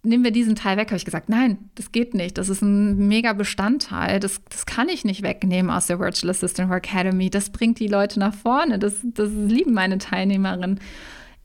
nehmen 0.06 0.24
wir 0.24 0.32
diesen 0.32 0.56
Teil 0.56 0.78
weg, 0.78 0.90
habe 0.90 0.98
ich 0.98 1.06
gesagt, 1.06 1.30
nein, 1.30 1.58
das 1.76 1.92
geht 1.92 2.14
nicht. 2.14 2.38
Das 2.38 2.50
ist 2.50 2.62
ein 2.62 3.08
mega 3.08 3.34
Bestandteil. 3.34 4.20
Das, 4.20 4.42
das 4.50 4.66
kann 4.66 4.88
ich 4.88 5.04
nicht 5.04 5.24
wegnehmen 5.24 5.72
aus 5.72 5.88
der 5.88 6.00
Virtual 6.00 6.30
Assistant 6.30 6.70
Work 6.70 6.88
Academy. 6.88 7.30
Das 7.30 7.50
bringt 7.50 7.80
die 7.80 7.88
Leute 7.88 8.20
nach 8.20 8.34
vorne. 8.34 8.78
Das, 8.78 8.96
das 9.04 9.30
lieben 9.32 9.74
meine 9.74 9.98
Teilnehmerinnen. 9.98 10.80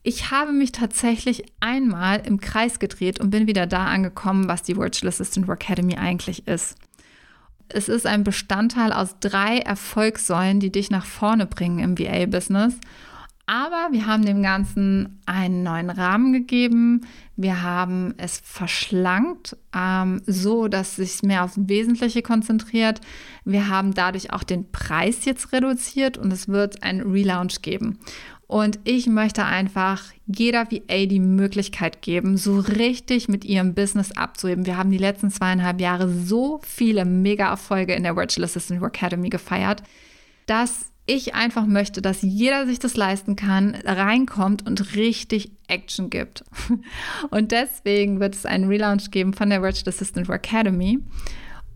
Ich 0.03 0.31
habe 0.31 0.51
mich 0.51 0.71
tatsächlich 0.71 1.43
einmal 1.59 2.21
im 2.25 2.39
Kreis 2.39 2.79
gedreht 2.79 3.19
und 3.19 3.29
bin 3.29 3.47
wieder 3.47 3.67
da 3.67 3.85
angekommen, 3.85 4.47
was 4.47 4.63
die 4.63 4.77
Virtual 4.77 5.09
Assistant 5.09 5.47
Work 5.47 5.63
Academy 5.63 5.95
eigentlich 5.95 6.47
ist. 6.47 6.75
Es 7.73 7.89
ist 7.89 8.05
ein 8.05 8.23
Bestandteil 8.23 8.93
aus 8.93 9.15
drei 9.19 9.59
Erfolgssäulen, 9.59 10.59
die 10.59 10.71
dich 10.71 10.89
nach 10.89 11.05
vorne 11.05 11.45
bringen 11.45 11.79
im 11.79 11.97
VA-Business. 11.97 12.75
Aber 13.47 13.89
wir 13.91 14.05
haben 14.05 14.23
dem 14.23 14.41
Ganzen 14.41 15.19
einen 15.25 15.63
neuen 15.63 15.89
Rahmen 15.89 16.31
gegeben. 16.31 17.01
Wir 17.35 17.63
haben 17.63 18.13
es 18.17 18.39
verschlankt, 18.41 19.57
ähm, 19.75 20.21
so 20.25 20.69
dass 20.69 20.97
es 20.97 21.17
sich 21.17 21.23
mehr 21.23 21.43
aufs 21.43 21.59
Wesentliche 21.59 22.21
konzentriert. 22.21 23.01
Wir 23.43 23.67
haben 23.67 23.93
dadurch 23.93 24.31
auch 24.31 24.43
den 24.43 24.71
Preis 24.71 25.25
jetzt 25.25 25.51
reduziert 25.51 26.17
und 26.17 26.31
es 26.31 26.47
wird 26.47 26.83
ein 26.83 27.01
Relaunch 27.01 27.61
geben. 27.61 27.99
Und 28.51 28.79
ich 28.83 29.07
möchte 29.07 29.45
einfach 29.45 30.03
jeder 30.25 30.69
VA 30.69 31.05
die 31.05 31.21
Möglichkeit 31.21 32.01
geben, 32.01 32.35
so 32.35 32.59
richtig 32.59 33.29
mit 33.29 33.45
ihrem 33.45 33.73
Business 33.73 34.11
abzuheben. 34.11 34.65
Wir 34.65 34.75
haben 34.75 34.91
die 34.91 34.97
letzten 34.97 35.31
zweieinhalb 35.31 35.79
Jahre 35.79 36.09
so 36.09 36.59
viele 36.61 37.05
Mega-Erfolge 37.05 37.93
in 37.93 38.03
der 38.03 38.17
Virtual 38.17 38.43
Assistant 38.43 38.83
Academy 38.83 39.29
gefeiert, 39.29 39.83
dass 40.47 40.91
ich 41.05 41.33
einfach 41.33 41.65
möchte, 41.65 42.01
dass 42.01 42.23
jeder 42.23 42.65
sich 42.65 42.77
das 42.77 42.97
leisten 42.97 43.37
kann, 43.37 43.73
reinkommt 43.85 44.67
und 44.67 44.97
richtig 44.97 45.51
Action 45.67 46.09
gibt. 46.09 46.43
Und 47.29 47.53
deswegen 47.53 48.19
wird 48.19 48.35
es 48.35 48.45
einen 48.45 48.67
Relaunch 48.67 49.11
geben 49.11 49.31
von 49.31 49.49
der 49.49 49.61
Virtual 49.61 49.87
Assistant 49.87 50.29
Academy. 50.29 50.99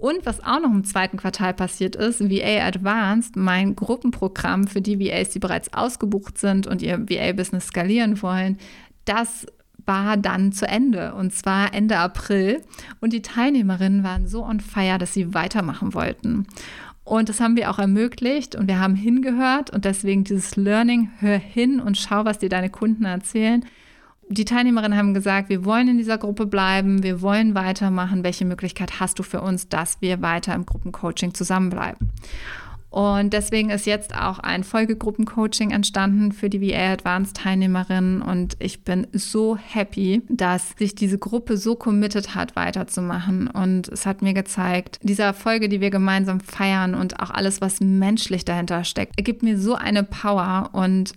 Und 0.05 0.23
was 0.27 0.39
auch 0.43 0.59
noch 0.59 0.69
im 0.69 0.83
zweiten 0.83 1.17
Quartal 1.17 1.55
passiert 1.55 1.95
ist, 1.95 2.21
VA 2.21 2.67
Advanced, 2.67 3.35
mein 3.35 3.75
Gruppenprogramm 3.75 4.67
für 4.67 4.79
die 4.79 4.99
VAs, 4.99 5.31
die 5.31 5.39
bereits 5.39 5.73
ausgebucht 5.73 6.37
sind 6.37 6.67
und 6.67 6.83
ihr 6.83 7.09
VA-Business 7.09 7.65
skalieren 7.65 8.21
wollen, 8.21 8.59
das 9.05 9.47
war 9.83 10.15
dann 10.15 10.51
zu 10.51 10.67
Ende 10.67 11.15
und 11.15 11.33
zwar 11.33 11.73
Ende 11.73 11.97
April. 11.97 12.61
Und 13.01 13.13
die 13.13 13.23
Teilnehmerinnen 13.23 14.03
waren 14.03 14.27
so 14.27 14.45
on 14.45 14.59
fire, 14.59 14.99
dass 14.99 15.15
sie 15.15 15.33
weitermachen 15.33 15.95
wollten. 15.95 16.45
Und 17.03 17.27
das 17.27 17.39
haben 17.39 17.55
wir 17.55 17.71
auch 17.71 17.79
ermöglicht 17.79 18.53
und 18.53 18.67
wir 18.67 18.79
haben 18.79 18.93
hingehört 18.93 19.71
und 19.71 19.85
deswegen 19.85 20.23
dieses 20.23 20.55
Learning, 20.55 21.09
hör 21.17 21.39
hin 21.39 21.79
und 21.79 21.97
schau, 21.97 22.25
was 22.25 22.37
dir 22.37 22.49
deine 22.49 22.69
Kunden 22.69 23.05
erzählen 23.05 23.65
die 24.29 24.45
Teilnehmerinnen 24.45 24.97
haben 24.97 25.13
gesagt, 25.13 25.49
wir 25.49 25.65
wollen 25.65 25.88
in 25.88 25.97
dieser 25.97 26.17
Gruppe 26.17 26.45
bleiben, 26.45 27.03
wir 27.03 27.21
wollen 27.21 27.55
weitermachen. 27.55 28.23
Welche 28.23 28.45
Möglichkeit 28.45 28.99
hast 28.99 29.19
du 29.19 29.23
für 29.23 29.41
uns, 29.41 29.69
dass 29.69 30.01
wir 30.01 30.21
weiter 30.21 30.55
im 30.55 30.65
Gruppencoaching 30.65 31.33
zusammenbleiben? 31.33 32.11
Und 32.95 33.33
deswegen 33.33 33.71
ist 33.71 33.85
jetzt 33.85 34.15
auch 34.15 34.39
ein 34.39 34.63
Folgegruppencoaching 34.63 35.71
entstanden 35.71 36.31
für 36.31 36.49
die 36.49 36.61
VA 36.61 36.93
Advanced 36.93 37.35
Teilnehmerinnen. 37.35 38.21
Und 38.21 38.55
ich 38.59 38.85
bin 38.85 39.05
so 39.11 39.57
happy, 39.57 40.21
dass 40.29 40.69
sich 40.77 40.95
diese 40.95 41.17
Gruppe 41.17 41.57
so 41.57 41.75
committed 41.75 42.35
hat, 42.35 42.55
weiterzumachen. 42.55 43.47
Und 43.47 43.89
es 43.89 44.05
hat 44.05 44.21
mir 44.21 44.33
gezeigt, 44.33 44.99
diese 45.03 45.23
Erfolge, 45.23 45.67
die 45.67 45.81
wir 45.81 45.89
gemeinsam 45.89 46.39
feiern 46.39 46.95
und 46.95 47.19
auch 47.19 47.31
alles, 47.31 47.59
was 47.59 47.81
menschlich 47.81 48.45
dahinter 48.45 48.85
steckt, 48.85 49.17
gibt 49.17 49.43
mir 49.43 49.59
so 49.59 49.75
eine 49.75 50.03
Power. 50.03 50.69
Und 50.71 51.15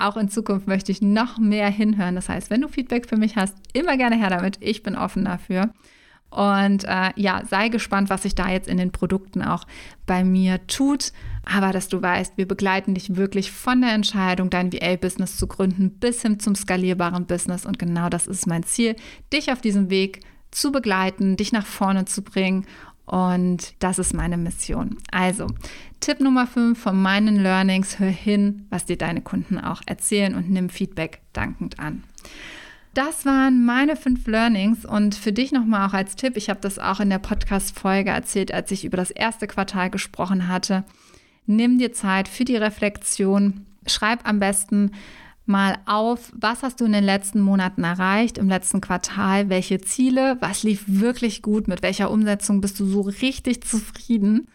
auch 0.00 0.16
in 0.16 0.28
Zukunft 0.28 0.66
möchte 0.66 0.92
ich 0.92 1.02
noch 1.02 1.38
mehr 1.38 1.68
hinhören. 1.68 2.14
Das 2.14 2.28
heißt, 2.28 2.50
wenn 2.50 2.60
du 2.60 2.68
Feedback 2.68 3.08
für 3.08 3.16
mich 3.16 3.36
hast, 3.36 3.56
immer 3.72 3.96
gerne 3.96 4.16
her 4.16 4.30
damit. 4.30 4.58
Ich 4.60 4.82
bin 4.82 4.96
offen 4.96 5.24
dafür. 5.24 5.70
Und 6.30 6.84
äh, 6.84 7.10
ja, 7.16 7.42
sei 7.48 7.68
gespannt, 7.68 8.10
was 8.10 8.22
sich 8.22 8.34
da 8.34 8.50
jetzt 8.50 8.68
in 8.68 8.76
den 8.76 8.92
Produkten 8.92 9.42
auch 9.42 9.64
bei 10.06 10.24
mir 10.24 10.66
tut. 10.66 11.12
Aber 11.44 11.72
dass 11.72 11.88
du 11.88 12.02
weißt, 12.02 12.36
wir 12.36 12.46
begleiten 12.46 12.94
dich 12.94 13.16
wirklich 13.16 13.50
von 13.50 13.80
der 13.80 13.92
Entscheidung, 13.92 14.50
dein 14.50 14.72
VA-Business 14.72 15.38
zu 15.38 15.46
gründen, 15.46 15.90
bis 15.90 16.22
hin 16.22 16.38
zum 16.38 16.54
skalierbaren 16.54 17.26
Business. 17.26 17.64
Und 17.64 17.78
genau 17.78 18.10
das 18.10 18.26
ist 18.26 18.46
mein 18.46 18.62
Ziel, 18.62 18.96
dich 19.32 19.50
auf 19.50 19.62
diesem 19.62 19.88
Weg 19.88 20.20
zu 20.50 20.70
begleiten, 20.72 21.36
dich 21.36 21.52
nach 21.52 21.66
vorne 21.66 22.04
zu 22.04 22.22
bringen. 22.22 22.66
Und 23.08 23.72
das 23.78 23.98
ist 23.98 24.12
meine 24.12 24.36
Mission. 24.36 24.98
Also, 25.10 25.46
Tipp 26.00 26.20
Nummer 26.20 26.46
5 26.46 26.78
von 26.78 27.00
meinen 27.00 27.36
Learnings, 27.36 27.98
hör 27.98 28.10
hin, 28.10 28.66
was 28.68 28.84
dir 28.84 28.98
deine 28.98 29.22
Kunden 29.22 29.58
auch 29.58 29.80
erzählen 29.86 30.34
und 30.34 30.50
nimm 30.50 30.68
Feedback 30.68 31.22
dankend 31.32 31.80
an. 31.80 32.04
Das 32.92 33.24
waren 33.24 33.64
meine 33.64 33.96
fünf 33.96 34.26
Learnings 34.26 34.84
und 34.84 35.14
für 35.14 35.32
dich 35.32 35.52
nochmal 35.52 35.88
auch 35.88 35.94
als 35.94 36.16
Tipp, 36.16 36.36
ich 36.36 36.50
habe 36.50 36.60
das 36.60 36.78
auch 36.78 37.00
in 37.00 37.08
der 37.08 37.18
Podcast-Folge 37.18 38.10
erzählt, 38.10 38.52
als 38.52 38.70
ich 38.72 38.84
über 38.84 38.98
das 38.98 39.10
erste 39.10 39.46
Quartal 39.46 39.88
gesprochen 39.88 40.48
hatte. 40.48 40.84
Nimm 41.46 41.78
dir 41.78 41.94
Zeit 41.94 42.28
für 42.28 42.44
die 42.44 42.56
Reflexion. 42.56 43.64
Schreib 43.86 44.28
am 44.28 44.38
besten 44.38 44.90
mal 45.48 45.78
auf, 45.86 46.32
was 46.34 46.62
hast 46.62 46.80
du 46.80 46.84
in 46.84 46.92
den 46.92 47.04
letzten 47.04 47.40
Monaten 47.40 47.84
erreicht, 47.84 48.38
im 48.38 48.48
letzten 48.48 48.80
Quartal, 48.80 49.48
welche 49.48 49.80
Ziele, 49.80 50.36
was 50.40 50.62
lief 50.62 50.84
wirklich 50.86 51.42
gut, 51.42 51.68
mit 51.68 51.82
welcher 51.82 52.10
Umsetzung 52.10 52.60
bist 52.60 52.78
du 52.80 52.86
so 52.86 53.00
richtig 53.00 53.64
zufrieden. 53.64 54.48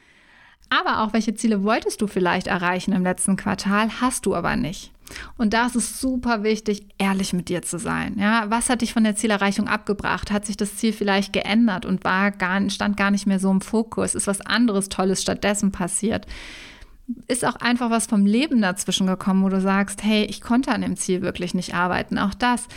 Aber 0.69 1.01
auch 1.01 1.13
welche 1.13 1.35
Ziele 1.35 1.63
wolltest 1.63 2.01
du 2.01 2.07
vielleicht 2.07 2.47
erreichen 2.47 2.93
im 2.93 3.03
letzten 3.03 3.35
Quartal, 3.35 4.01
hast 4.01 4.25
du 4.25 4.35
aber 4.35 4.55
nicht. 4.55 4.91
Und 5.37 5.53
da 5.53 5.67
ist 5.67 5.75
es 5.75 5.99
super 5.99 6.43
wichtig, 6.43 6.87
ehrlich 6.97 7.33
mit 7.33 7.49
dir 7.49 7.61
zu 7.61 7.77
sein. 7.77 8.15
Ja, 8.17 8.45
was 8.49 8.69
hat 8.69 8.81
dich 8.81 8.93
von 8.93 9.03
der 9.03 9.15
Zielerreichung 9.15 9.67
abgebracht? 9.67 10.31
Hat 10.31 10.45
sich 10.45 10.57
das 10.57 10.77
Ziel 10.77 10.93
vielleicht 10.93 11.33
geändert 11.33 11.85
und 11.85 12.03
war 12.03 12.31
gar, 12.31 12.69
stand 12.69 12.97
gar 12.97 13.11
nicht 13.11 13.27
mehr 13.27 13.39
so 13.39 13.51
im 13.51 13.61
Fokus? 13.61 14.15
Ist 14.15 14.27
was 14.27 14.41
anderes 14.41 14.89
Tolles 14.89 15.21
stattdessen 15.21 15.71
passiert? 15.71 16.25
Ist 17.27 17.45
auch 17.45 17.55
einfach 17.55 17.89
was 17.89 18.05
vom 18.07 18.25
Leben 18.25 18.61
dazwischen 18.61 19.07
gekommen, 19.07 19.43
wo 19.43 19.49
du 19.49 19.59
sagst, 19.59 20.03
hey, 20.03 20.23
ich 20.25 20.41
konnte 20.41 20.71
an 20.71 20.81
dem 20.81 20.95
Ziel 20.95 21.21
wirklich 21.21 21.53
nicht 21.53 21.73
arbeiten. 21.73 22.17
Auch 22.17 22.33
das. 22.33 22.67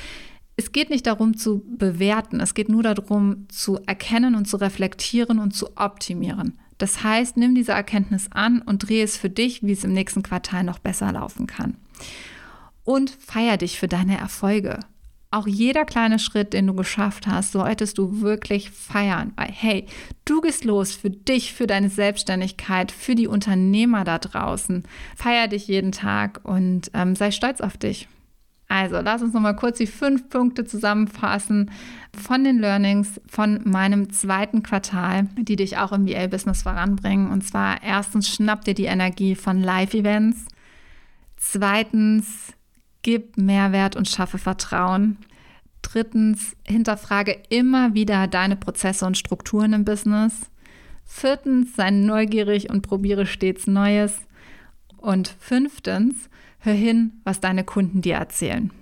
Es 0.56 0.72
geht 0.72 0.90
nicht 0.90 1.06
darum 1.06 1.36
zu 1.36 1.62
bewerten, 1.66 2.40
es 2.40 2.54
geht 2.54 2.70
nur 2.70 2.82
darum 2.82 3.46
zu 3.48 3.78
erkennen 3.86 4.34
und 4.34 4.46
zu 4.46 4.56
reflektieren 4.56 5.38
und 5.38 5.52
zu 5.52 5.76
optimieren. 5.76 6.58
Das 6.78 7.02
heißt, 7.02 7.36
nimm 7.36 7.54
diese 7.54 7.72
Erkenntnis 7.72 8.28
an 8.32 8.62
und 8.62 8.88
drehe 8.88 9.04
es 9.04 9.16
für 9.16 9.30
dich, 9.30 9.62
wie 9.62 9.72
es 9.72 9.84
im 9.84 9.92
nächsten 9.92 10.22
Quartal 10.22 10.64
noch 10.64 10.78
besser 10.78 11.12
laufen 11.12 11.46
kann. 11.46 11.76
Und 12.84 13.10
feier 13.10 13.56
dich 13.56 13.78
für 13.78 13.88
deine 13.88 14.18
Erfolge. 14.18 14.80
Auch 15.30 15.46
jeder 15.46 15.84
kleine 15.84 16.18
Schritt, 16.18 16.52
den 16.52 16.68
du 16.68 16.74
geschafft 16.74 17.26
hast, 17.26 17.52
solltest 17.52 17.98
du 17.98 18.20
wirklich 18.20 18.70
feiern. 18.70 19.32
Weil, 19.36 19.50
hey, 19.50 19.86
du 20.24 20.40
gehst 20.40 20.64
los 20.64 20.94
für 20.94 21.10
dich, 21.10 21.52
für 21.52 21.66
deine 21.66 21.90
Selbstständigkeit, 21.90 22.92
für 22.92 23.14
die 23.14 23.26
Unternehmer 23.26 24.04
da 24.04 24.18
draußen. 24.18 24.84
Feier 25.16 25.48
dich 25.48 25.66
jeden 25.66 25.92
Tag 25.92 26.40
und 26.44 26.90
ähm, 26.94 27.16
sei 27.16 27.32
stolz 27.32 27.60
auf 27.60 27.76
dich. 27.76 28.08
Also, 28.68 28.98
lass 29.00 29.22
uns 29.22 29.32
nochmal 29.32 29.54
kurz 29.54 29.78
die 29.78 29.86
fünf 29.86 30.28
Punkte 30.28 30.64
zusammenfassen 30.64 31.70
von 32.16 32.42
den 32.42 32.58
Learnings 32.58 33.20
von 33.28 33.60
meinem 33.64 34.10
zweiten 34.12 34.62
Quartal, 34.62 35.28
die 35.38 35.56
dich 35.56 35.78
auch 35.78 35.92
im 35.92 36.06
VA-Business 36.06 36.62
voranbringen. 36.62 37.30
Und 37.30 37.42
zwar 37.42 37.82
erstens, 37.82 38.28
schnapp 38.28 38.64
dir 38.64 38.74
die 38.74 38.86
Energie 38.86 39.36
von 39.36 39.62
Live-Events. 39.62 40.46
Zweitens, 41.36 42.54
gib 43.06 43.38
Mehrwert 43.38 43.94
und 43.94 44.08
schaffe 44.08 44.36
Vertrauen. 44.36 45.18
Drittens, 45.80 46.56
hinterfrage 46.66 47.40
immer 47.50 47.94
wieder 47.94 48.26
deine 48.26 48.56
Prozesse 48.56 49.06
und 49.06 49.16
Strukturen 49.16 49.74
im 49.74 49.84
Business. 49.84 50.50
Viertens, 51.04 51.76
sei 51.76 51.92
neugierig 51.92 52.68
und 52.68 52.82
probiere 52.82 53.24
stets 53.24 53.68
Neues. 53.68 54.22
Und 54.96 55.32
fünftens, 55.38 56.28
Hör 56.58 56.72
hin, 56.72 57.12
was 57.22 57.38
deine 57.38 57.62
Kunden 57.62 58.02
dir 58.02 58.16
erzählen. 58.16 58.72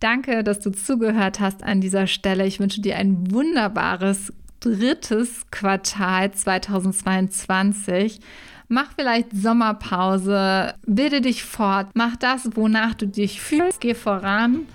Danke, 0.00 0.42
dass 0.42 0.60
du 0.60 0.70
zugehört 0.70 1.38
hast 1.38 1.62
an 1.62 1.82
dieser 1.82 2.06
Stelle. 2.06 2.46
Ich 2.46 2.60
wünsche 2.60 2.80
dir 2.80 2.96
ein 2.96 3.30
wunderbares 3.30 4.32
drittes 4.60 5.50
Quartal 5.50 6.32
2022. 6.32 8.20
Mach 8.68 8.92
vielleicht 8.96 9.28
Sommerpause, 9.34 10.74
bilde 10.86 11.20
dich 11.20 11.44
fort, 11.44 11.88
mach 11.94 12.16
das, 12.16 12.50
wonach 12.54 12.94
du 12.94 13.06
dich 13.06 13.40
fühlst, 13.40 13.80
geh 13.80 13.94
voran 13.94 14.66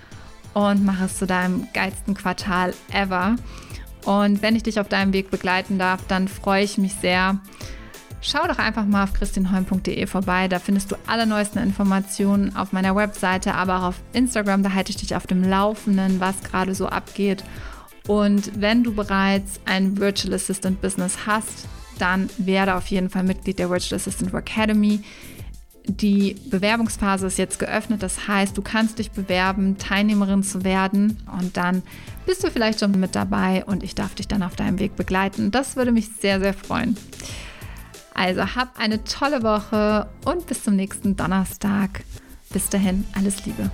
und 0.54 0.86
mach 0.86 1.02
es 1.02 1.18
zu 1.18 1.26
deinem 1.26 1.68
geilsten 1.74 2.14
Quartal 2.14 2.74
ever. 2.92 3.36
Und 4.06 4.42
wenn 4.42 4.56
ich 4.56 4.64
dich 4.64 4.80
auf 4.80 4.88
deinem 4.88 5.14
Weg 5.14 5.32
begleiten 5.32 5.78
darf, 5.78 6.06
dann 6.08 6.28
freue 6.28 6.64
ich 6.64 6.78
mich 6.78 6.94
sehr, 6.94 7.40
Schau 8.22 8.46
doch 8.48 8.58
einfach 8.58 8.86
mal 8.86 9.06
auf 9.06 9.14
christinholm.de 9.14 10.06
vorbei. 10.06 10.50
Da 10.50 10.60
findest 10.60 10.92
du 10.92 10.98
alle 11.08 11.26
neuesten 11.26 11.60
Informationen 11.60 12.56
auf 12.56 12.74
meiner 12.74 12.96
Webseite, 12.96 13.54
aber 13.54 13.78
auch 13.78 13.84
auf 13.84 14.02
Instagram. 14.12 14.62
Da 14.62 14.74
halte 14.74 14.90
ich 14.92 14.98
dich 14.98 15.16
auf 15.16 15.26
dem 15.26 15.44
Laufenden, 15.44 16.20
was 16.20 16.44
gerade 16.44 16.76
so 16.76 16.88
abgeht. 16.88 17.44
Und 18.08 18.60
wenn 18.60 18.84
du 18.84 18.94
bereits 18.94 19.62
ein 19.66 19.98
Virtual 19.98 20.34
Assistant 20.34 20.82
Business 20.82 21.20
hast, 21.26 21.68
dann 22.02 22.30
werde 22.38 22.76
auf 22.76 22.88
jeden 22.88 23.10
Fall 23.10 23.24
Mitglied 23.24 23.60
der 23.60 23.70
Virtual 23.70 24.00
Assistant 24.00 24.34
Academy. 24.34 25.02
Die 25.86 26.36
Bewerbungsphase 26.50 27.28
ist 27.28 27.40
jetzt 27.40 27.58
geöffnet, 27.58 28.04
das 28.04 28.28
heißt, 28.28 28.56
du 28.56 28.62
kannst 28.62 29.00
dich 29.00 29.10
bewerben, 29.12 29.78
Teilnehmerin 29.80 30.44
zu 30.44 30.64
werden 30.64 31.18
und 31.40 31.58
dann 31.58 31.82
bist 32.28 32.44
du 32.44 32.52
vielleicht 32.52 32.82
schon 32.82 32.92
mit 33.00 33.16
dabei 33.16 33.66
und 33.66 33.82
ich 33.82 33.96
darf 33.96 34.14
dich 34.14 34.28
dann 34.28 34.44
auf 34.44 34.56
deinem 34.56 34.78
Weg 34.78 34.96
begleiten. 34.96 35.50
Das 35.50 35.76
würde 35.78 35.92
mich 35.92 36.10
sehr, 36.20 36.40
sehr 36.40 36.54
freuen. 36.54 36.96
Also 38.14 38.56
hab 38.56 38.78
eine 38.78 39.04
tolle 39.04 39.42
Woche 39.42 40.08
und 40.26 40.46
bis 40.46 40.64
zum 40.64 40.76
nächsten 40.76 41.16
Donnerstag. 41.16 42.04
Bis 42.52 42.70
dahin, 42.70 43.06
alles 43.16 43.46
Liebe. 43.46 43.72